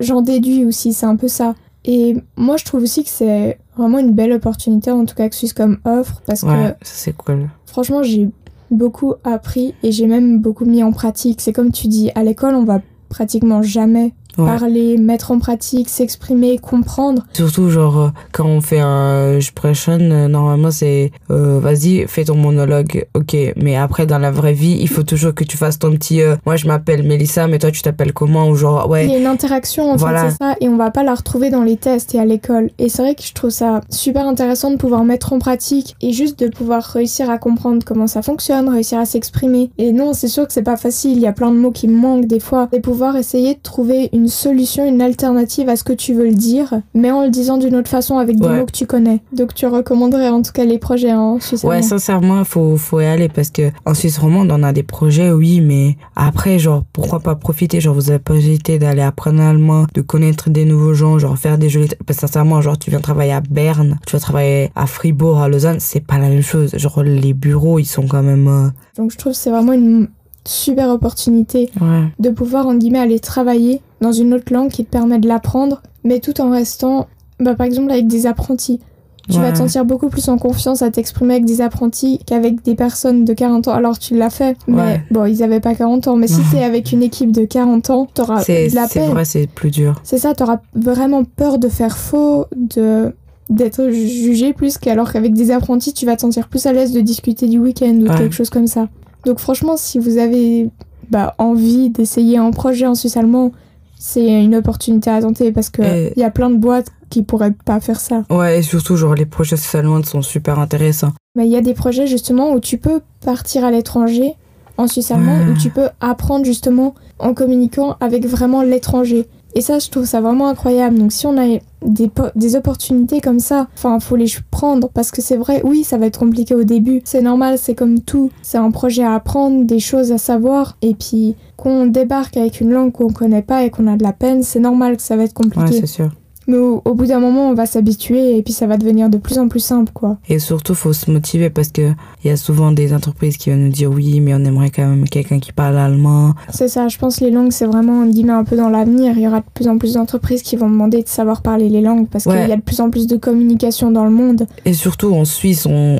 j'en 0.00 0.22
déduis 0.22 0.64
aussi, 0.64 0.92
c'est 0.92 1.06
un 1.06 1.16
peu 1.16 1.28
ça. 1.28 1.54
Et 1.84 2.16
moi, 2.36 2.56
je 2.56 2.64
trouve 2.64 2.82
aussi 2.82 3.04
que 3.04 3.10
c'est 3.10 3.58
vraiment 3.76 3.98
une 3.98 4.12
belle 4.12 4.32
opportunité, 4.32 4.90
en 4.90 5.04
tout 5.04 5.14
cas 5.14 5.28
que 5.28 5.34
Swisscom 5.34 5.78
offre, 5.84 6.22
parce 6.26 6.42
ouais, 6.42 6.74
que. 6.78 6.86
c'est 6.86 7.16
cool. 7.16 7.48
Franchement, 7.66 8.02
j'ai 8.02 8.30
beaucoup 8.70 9.14
appris 9.24 9.74
et 9.82 9.92
j'ai 9.92 10.06
même 10.06 10.38
beaucoup 10.40 10.64
mis 10.64 10.82
en 10.82 10.92
pratique. 10.92 11.40
C'est 11.40 11.52
comme 11.52 11.72
tu 11.72 11.88
dis, 11.88 12.10
à 12.14 12.22
l'école, 12.22 12.54
on 12.54 12.64
va 12.64 12.80
pratiquement 13.10 13.60
jamais 13.60 14.14
parler, 14.46 14.96
mettre 14.98 15.30
en 15.30 15.38
pratique, 15.38 15.88
s'exprimer, 15.88 16.58
comprendre. 16.58 17.22
Surtout, 17.32 17.70
genre, 17.70 17.98
euh, 17.98 18.08
quand 18.32 18.46
on 18.46 18.60
fait 18.60 18.80
un 18.80 19.36
expression, 19.36 19.98
euh, 20.00 20.28
normalement, 20.28 20.70
c'est 20.70 21.12
euh, 21.30 21.58
vas-y, 21.60 22.06
fais 22.06 22.24
ton 22.24 22.36
monologue, 22.36 23.06
ok. 23.14 23.36
Mais 23.56 23.76
après, 23.76 24.06
dans 24.06 24.18
la 24.18 24.30
vraie 24.30 24.52
vie, 24.52 24.78
il 24.80 24.88
faut 24.88 25.02
toujours 25.02 25.34
que 25.34 25.44
tu 25.44 25.56
fasses 25.56 25.78
ton 25.78 25.92
petit 25.92 26.20
moi, 26.46 26.56
je 26.56 26.66
m'appelle 26.66 27.02
Mélissa, 27.02 27.46
mais 27.46 27.58
toi, 27.58 27.70
tu 27.70 27.82
t'appelles 27.82 28.12
comment 28.12 28.48
Ou 28.48 28.54
genre, 28.54 28.88
ouais. 28.88 29.06
Il 29.06 29.12
y 29.12 29.14
a 29.14 29.18
une 29.18 29.26
interaction, 29.26 29.92
en 29.92 29.98
fait, 29.98 30.06
c'est 30.30 30.36
ça, 30.36 30.56
et 30.60 30.68
on 30.68 30.76
va 30.76 30.90
pas 30.90 31.02
la 31.02 31.14
retrouver 31.14 31.50
dans 31.50 31.62
les 31.62 31.76
tests 31.76 32.14
et 32.14 32.18
à 32.18 32.24
l'école. 32.24 32.70
Et 32.78 32.88
c'est 32.88 33.02
vrai 33.02 33.14
que 33.14 33.22
je 33.22 33.32
trouve 33.32 33.50
ça 33.50 33.80
super 33.90 34.26
intéressant 34.26 34.70
de 34.70 34.76
pouvoir 34.76 35.04
mettre 35.04 35.32
en 35.32 35.38
pratique 35.38 35.96
et 36.00 36.12
juste 36.12 36.38
de 36.38 36.48
pouvoir 36.48 36.82
réussir 36.82 37.30
à 37.30 37.38
comprendre 37.38 37.84
comment 37.84 38.06
ça 38.06 38.22
fonctionne, 38.22 38.68
réussir 38.68 38.98
à 38.98 39.04
s'exprimer. 39.04 39.70
Et 39.78 39.92
non, 39.92 40.12
c'est 40.12 40.28
sûr 40.28 40.46
que 40.46 40.52
c'est 40.52 40.62
pas 40.62 40.76
facile, 40.76 41.12
il 41.12 41.22
y 41.22 41.26
a 41.26 41.32
plein 41.32 41.50
de 41.50 41.56
mots 41.56 41.70
qui 41.70 41.88
me 41.88 41.96
manquent 41.96 42.26
des 42.26 42.40
fois, 42.40 42.68
et 42.72 42.80
pouvoir 42.80 43.16
essayer 43.16 43.54
de 43.54 43.60
trouver 43.60 44.08
une 44.12 44.28
solution, 44.30 44.86
une 44.86 45.02
alternative 45.02 45.68
à 45.68 45.76
ce 45.76 45.84
que 45.84 45.92
tu 45.92 46.14
veux 46.14 46.24
le 46.26 46.34
dire, 46.34 46.80
mais 46.94 47.10
en 47.10 47.24
le 47.24 47.30
disant 47.30 47.58
d'une 47.58 47.76
autre 47.76 47.88
façon 47.90 48.18
avec 48.18 48.38
des 48.38 48.48
mots 48.48 48.64
que 48.66 48.72
tu 48.72 48.86
connais. 48.86 49.20
Donc 49.32 49.54
tu 49.54 49.66
recommanderais 49.66 50.28
en 50.30 50.42
tout 50.42 50.52
cas 50.52 50.64
les 50.64 50.78
projets 50.78 51.12
en 51.12 51.38
Suisse 51.40 51.64
Ouais, 51.64 51.82
sincèrement, 51.82 52.44
faut 52.44 52.76
faut 52.76 53.00
y 53.00 53.04
aller 53.04 53.28
parce 53.28 53.50
que 53.50 53.70
en 53.84 53.94
Suisse 53.94 54.18
romande, 54.18 54.50
on 54.50 54.62
a 54.62 54.72
des 54.72 54.82
projets, 54.82 55.30
oui, 55.32 55.60
mais 55.60 55.96
après, 56.16 56.58
genre, 56.58 56.84
pourquoi 56.92 57.20
pas 57.20 57.34
profiter? 57.34 57.80
Genre, 57.80 57.94
vous 57.94 58.10
avez 58.10 58.18
pas 58.18 58.34
hésité 58.34 58.78
d'aller 58.78 59.02
apprendre 59.02 59.38
l'allemand, 59.38 59.86
de 59.94 60.00
connaître 60.00 60.50
des 60.50 60.64
nouveaux 60.64 60.94
gens, 60.94 61.18
genre 61.18 61.36
faire 61.36 61.58
des 61.58 61.68
jolis. 61.68 61.88
Parce 62.06 62.18
que 62.18 62.26
sincèrement, 62.26 62.60
genre, 62.60 62.78
tu 62.78 62.90
viens 62.90 63.00
travailler 63.00 63.32
à 63.32 63.40
Berne, 63.40 63.98
tu 64.06 64.14
vas 64.16 64.20
travailler 64.20 64.70
à 64.76 64.86
Fribourg, 64.86 65.40
à 65.40 65.48
Lausanne, 65.48 65.78
c'est 65.80 66.00
pas 66.06 66.18
la 66.18 66.28
même 66.28 66.42
chose. 66.42 66.70
Genre, 66.76 67.02
les 67.02 67.34
bureaux, 67.34 67.78
ils 67.78 67.84
sont 67.86 68.06
quand 68.06 68.22
même. 68.22 68.48
Euh, 68.48 68.68
Donc 68.96 69.12
je 69.12 69.18
trouve 69.18 69.32
que 69.32 69.38
c'est 69.38 69.50
vraiment 69.50 69.72
une 69.72 70.08
super 70.44 70.88
opportunité 70.88 71.70
de 72.18 72.30
pouvoir, 72.30 72.66
en 72.66 72.74
guillemets, 72.74 72.98
aller 72.98 73.20
travailler 73.20 73.80
dans 74.00 74.12
une 74.12 74.34
autre 74.34 74.52
langue 74.52 74.70
qui 74.70 74.84
te 74.84 74.90
permet 74.90 75.18
de 75.18 75.28
l'apprendre, 75.28 75.82
mais 76.04 76.20
tout 76.20 76.40
en 76.40 76.50
restant, 76.50 77.08
bah, 77.38 77.54
par 77.54 77.66
exemple, 77.66 77.90
avec 77.90 78.06
des 78.06 78.26
apprentis. 78.26 78.80
Tu 79.28 79.38
vas 79.38 79.52
te 79.52 79.58
sentir 79.58 79.84
beaucoup 79.84 80.08
plus 80.08 80.28
en 80.28 80.38
confiance 80.38 80.82
à 80.82 80.90
t'exprimer 80.90 81.34
avec 81.34 81.44
des 81.44 81.60
apprentis 81.60 82.18
qu'avec 82.26 82.64
des 82.64 82.74
personnes 82.74 83.24
de 83.24 83.32
40 83.32 83.68
ans. 83.68 83.72
Alors 83.72 83.96
tu 83.96 84.16
l'as 84.16 84.30
fait, 84.30 84.56
mais 84.66 85.02
bon, 85.12 85.24
ils 85.24 85.44
avaient 85.44 85.60
pas 85.60 85.74
40 85.74 86.08
ans. 86.08 86.16
Mais 86.16 86.26
si 86.26 86.40
t'es 86.50 86.64
avec 86.64 86.90
une 86.90 87.02
équipe 87.02 87.30
de 87.30 87.44
40 87.44 87.90
ans, 87.90 88.08
t'auras 88.12 88.42
de 88.42 88.74
la 88.74 88.88
peine. 88.88 89.04
C'est 89.04 89.12
vrai, 89.12 89.24
c'est 89.24 89.46
plus 89.46 89.70
dur. 89.70 90.00
C'est 90.02 90.18
ça, 90.18 90.34
t'auras 90.34 90.60
vraiment 90.74 91.22
peur 91.24 91.58
de 91.58 91.68
faire 91.68 91.96
faux, 91.96 92.46
de 92.56 93.14
d'être 93.50 93.90
jugé 93.90 94.52
plus 94.52 94.78
qu'alors 94.78 95.12
qu'avec 95.12 95.34
des 95.34 95.50
apprentis, 95.50 95.92
tu 95.92 96.06
vas 96.06 96.14
te 96.16 96.20
sentir 96.22 96.48
plus 96.48 96.66
à 96.66 96.72
l'aise 96.72 96.92
de 96.92 97.00
discuter 97.00 97.48
du 97.48 97.58
week-end 97.58 97.98
ou 98.00 98.06
quelque 98.06 98.34
chose 98.34 98.50
comme 98.50 98.68
ça. 98.68 98.88
Donc 99.24 99.38
franchement, 99.38 99.76
si 99.76 99.98
vous 99.98 100.18
avez 100.18 100.70
bah, 101.10 101.34
envie 101.38 101.90
d'essayer 101.90 102.38
un 102.38 102.50
projet 102.50 102.86
en 102.86 102.94
Suisse 102.94 103.16
allemand, 103.16 103.52
c'est 103.98 104.42
une 104.42 104.54
opportunité 104.54 105.10
à 105.10 105.20
tenter 105.20 105.52
parce 105.52 105.68
que 105.68 106.10
il 106.16 106.20
y 106.20 106.24
a 106.24 106.30
plein 106.30 106.50
de 106.50 106.56
boîtes 106.56 106.90
qui 107.10 107.22
pourraient 107.22 107.52
pas 107.64 107.80
faire 107.80 108.00
ça. 108.00 108.22
Ouais, 108.30 108.60
et 108.60 108.62
surtout 108.62 108.96
genre 108.96 109.14
les 109.14 109.26
projets 109.26 109.56
suisse 109.56 109.74
allemands 109.74 110.02
sont 110.04 110.22
super 110.22 110.58
intéressants. 110.58 111.12
Mais 111.36 111.46
il 111.46 111.50
y 111.50 111.56
a 111.56 111.60
des 111.60 111.74
projets 111.74 112.06
justement 112.06 112.52
où 112.52 112.60
tu 112.60 112.78
peux 112.78 113.00
partir 113.24 113.64
à 113.64 113.70
l'étranger 113.70 114.34
en 114.78 114.86
Suisse 114.86 115.10
allemande 115.10 115.48
où 115.50 115.58
tu 115.58 115.68
peux 115.68 115.88
apprendre 116.00 116.44
justement 116.44 116.94
en 117.18 117.34
communiquant 117.34 117.96
avec 118.00 118.26
vraiment 118.26 118.62
l'étranger. 118.62 119.26
Et 119.54 119.60
ça, 119.60 119.78
je 119.78 119.88
trouve 119.90 120.04
ça 120.04 120.20
vraiment 120.20 120.48
incroyable. 120.48 120.98
Donc, 120.98 121.12
si 121.12 121.26
on 121.26 121.36
a 121.36 121.58
des, 121.82 122.56
opportunités 122.56 123.20
comme 123.20 123.40
ça, 123.40 123.68
enfin, 123.74 123.98
faut 124.00 124.16
les 124.16 124.26
prendre 124.50 124.88
parce 124.88 125.10
que 125.10 125.22
c'est 125.22 125.36
vrai, 125.36 125.60
oui, 125.64 125.84
ça 125.84 125.98
va 125.98 126.06
être 126.06 126.18
compliqué 126.18 126.54
au 126.54 126.64
début. 126.64 127.02
C'est 127.04 127.22
normal, 127.22 127.58
c'est 127.58 127.74
comme 127.74 128.00
tout. 128.00 128.30
C'est 128.42 128.58
un 128.58 128.70
projet 128.70 129.02
à 129.02 129.14
apprendre, 129.14 129.64
des 129.64 129.80
choses 129.80 130.12
à 130.12 130.18
savoir. 130.18 130.76
Et 130.82 130.94
puis, 130.94 131.34
qu'on 131.56 131.86
débarque 131.86 132.36
avec 132.36 132.60
une 132.60 132.70
langue 132.70 132.92
qu'on 132.92 133.12
connaît 133.12 133.42
pas 133.42 133.64
et 133.64 133.70
qu'on 133.70 133.86
a 133.86 133.96
de 133.96 134.02
la 134.02 134.12
peine, 134.12 134.42
c'est 134.42 134.60
normal 134.60 134.96
que 134.96 135.02
ça 135.02 135.16
va 135.16 135.24
être 135.24 135.34
compliqué. 135.34 135.70
Ouais, 135.70 135.80
c'est 135.80 135.86
sûr. 135.86 136.10
Mais 136.46 136.56
au, 136.56 136.94
bout 136.94 137.06
d'un 137.06 137.20
moment, 137.20 137.50
on 137.50 137.54
va 137.54 137.66
s'habituer 137.66 138.36
et 138.36 138.42
puis 138.42 138.52
ça 138.52 138.66
va 138.66 138.76
devenir 138.76 139.08
de 139.08 139.18
plus 139.18 139.38
en 139.38 139.48
plus 139.48 139.60
simple, 139.60 139.92
quoi. 139.92 140.18
Et 140.28 140.38
surtout, 140.38 140.74
faut 140.74 140.92
se 140.92 141.10
motiver 141.10 141.50
parce 141.50 141.68
que 141.68 141.92
il 142.24 142.28
y 142.28 142.30
a 142.30 142.36
souvent 142.36 142.72
des 142.72 142.92
entreprises 142.92 143.36
qui 143.36 143.50
vont 143.50 143.56
nous 143.56 143.68
dire 143.68 143.90
oui, 143.90 144.20
mais 144.20 144.34
on 144.34 144.44
aimerait 144.44 144.70
quand 144.70 144.86
même 144.86 145.08
quelqu'un 145.08 145.38
qui 145.38 145.52
parle 145.52 145.78
allemand. 145.78 146.34
C'est 146.50 146.68
ça, 146.68 146.88
je 146.88 146.98
pense 146.98 147.18
que 147.18 147.24
les 147.24 147.30
langues, 147.30 147.52
c'est 147.52 147.66
vraiment, 147.66 148.04
on 148.04 148.28
un 148.28 148.44
peu 148.44 148.56
dans 148.56 148.68
l'avenir. 148.68 149.12
Il 149.16 149.22
y 149.22 149.28
aura 149.28 149.40
de 149.40 149.46
plus 149.54 149.68
en 149.68 149.78
plus 149.78 149.94
d'entreprises 149.94 150.42
qui 150.42 150.56
vont 150.56 150.68
demander 150.68 151.02
de 151.02 151.08
savoir 151.08 151.42
parler 151.42 151.68
les 151.68 151.80
langues 151.80 152.08
parce 152.08 152.24
qu'il 152.24 152.34
y 152.34 152.52
a 152.52 152.56
de 152.56 152.62
plus 152.62 152.80
en 152.80 152.90
plus 152.90 153.06
de 153.06 153.16
communication 153.16 153.90
dans 153.90 154.04
le 154.04 154.10
monde. 154.10 154.46
Et 154.64 154.72
surtout, 154.72 155.14
en 155.14 155.24
Suisse, 155.24 155.66
on, 155.66 155.98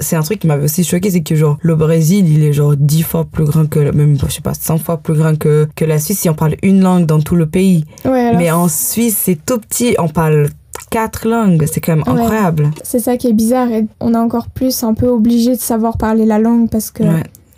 c'est 0.00 0.16
un 0.16 0.22
truc 0.22 0.40
qui 0.40 0.46
m'avait 0.46 0.64
aussi 0.64 0.84
choqué, 0.84 1.10
c'est 1.10 1.22
que 1.22 1.34
genre 1.34 1.58
le 1.62 1.74
Brésil, 1.76 2.28
il 2.28 2.42
est 2.42 2.52
genre 2.52 2.76
dix 2.76 3.02
fois 3.02 3.24
plus 3.24 3.44
grand 3.44 3.68
que, 3.68 3.90
même 3.92 4.18
je 4.18 4.32
sais 4.32 4.40
pas, 4.40 4.54
100 4.54 4.78
fois 4.78 4.96
plus 4.98 5.14
grand 5.14 5.38
que, 5.38 5.68
que 5.76 5.84
la 5.84 5.98
Suisse 5.98 6.20
si 6.20 6.28
on 6.28 6.34
parle 6.34 6.56
une 6.62 6.80
langue 6.82 7.06
dans 7.06 7.20
tout 7.20 7.36
le 7.36 7.46
pays. 7.46 7.84
Mais 8.04 8.50
en 8.50 8.68
Suisse, 8.68 9.18
c'est 9.22 9.38
tout 9.44 9.58
petit, 9.58 9.94
on 9.98 10.08
parle 10.08 10.48
quatre 10.90 11.28
langues, 11.28 11.64
c'est 11.70 11.80
quand 11.80 11.96
même 11.96 12.04
incroyable. 12.06 12.70
C'est 12.82 12.98
ça 12.98 13.16
qui 13.16 13.28
est 13.28 13.32
bizarre 13.32 13.70
et 13.70 13.86
on 14.00 14.14
est 14.14 14.18
encore 14.18 14.48
plus 14.48 14.82
un 14.82 14.94
peu 14.94 15.08
obligé 15.08 15.54
de 15.54 15.60
savoir 15.60 15.96
parler 15.96 16.26
la 16.26 16.38
langue 16.38 16.68
parce 16.68 16.90
que 16.90 17.04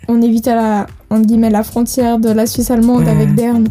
on 0.07 0.21
évite 0.21 0.47
à 0.47 0.55
la, 0.55 0.87
on 1.09 1.19
met 1.19 1.49
la 1.49 1.63
frontière 1.63 2.19
de 2.19 2.29
la 2.29 2.45
Suisse 2.45 2.69
allemande 2.69 3.07
avec 3.07 3.33
Berne. 3.33 3.67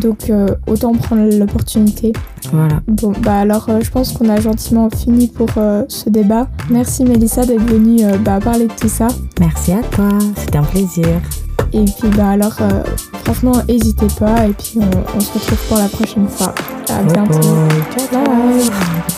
Donc 0.00 0.30
euh, 0.30 0.48
autant 0.66 0.92
prendre 0.92 1.36
l'opportunité. 1.36 2.12
Voilà. 2.52 2.80
Bon, 2.86 3.12
bah 3.22 3.40
alors 3.40 3.66
euh, 3.68 3.80
je 3.82 3.90
pense 3.90 4.12
qu'on 4.12 4.28
a 4.28 4.40
gentiment 4.40 4.88
fini 4.90 5.28
pour 5.28 5.48
euh, 5.56 5.84
ce 5.88 6.10
débat. 6.10 6.48
Merci 6.70 7.04
Mélissa 7.04 7.44
d'être 7.44 7.62
venue 7.62 8.02
bah, 8.20 8.38
parler 8.40 8.66
de 8.66 8.72
tout 8.72 8.88
ça. 8.88 9.08
Merci 9.40 9.72
à 9.72 9.82
toi, 9.82 10.08
c'était 10.36 10.58
un 10.58 10.64
plaisir. 10.64 11.08
Et 11.72 11.84
puis 11.84 12.08
bah 12.16 12.30
alors 12.30 12.56
franchement 13.24 13.52
n'hésitez 13.68 14.06
pas 14.18 14.46
et 14.46 14.52
puis 14.52 14.78
on, 15.16 15.20
se 15.20 15.32
retrouve 15.32 15.68
pour 15.68 15.78
la 15.78 15.88
prochaine 15.88 16.28
fois. 16.28 16.54
À 16.88 17.02
bientôt. 17.02 17.40
Ciao. 18.10 18.24
Bye. 18.24 19.15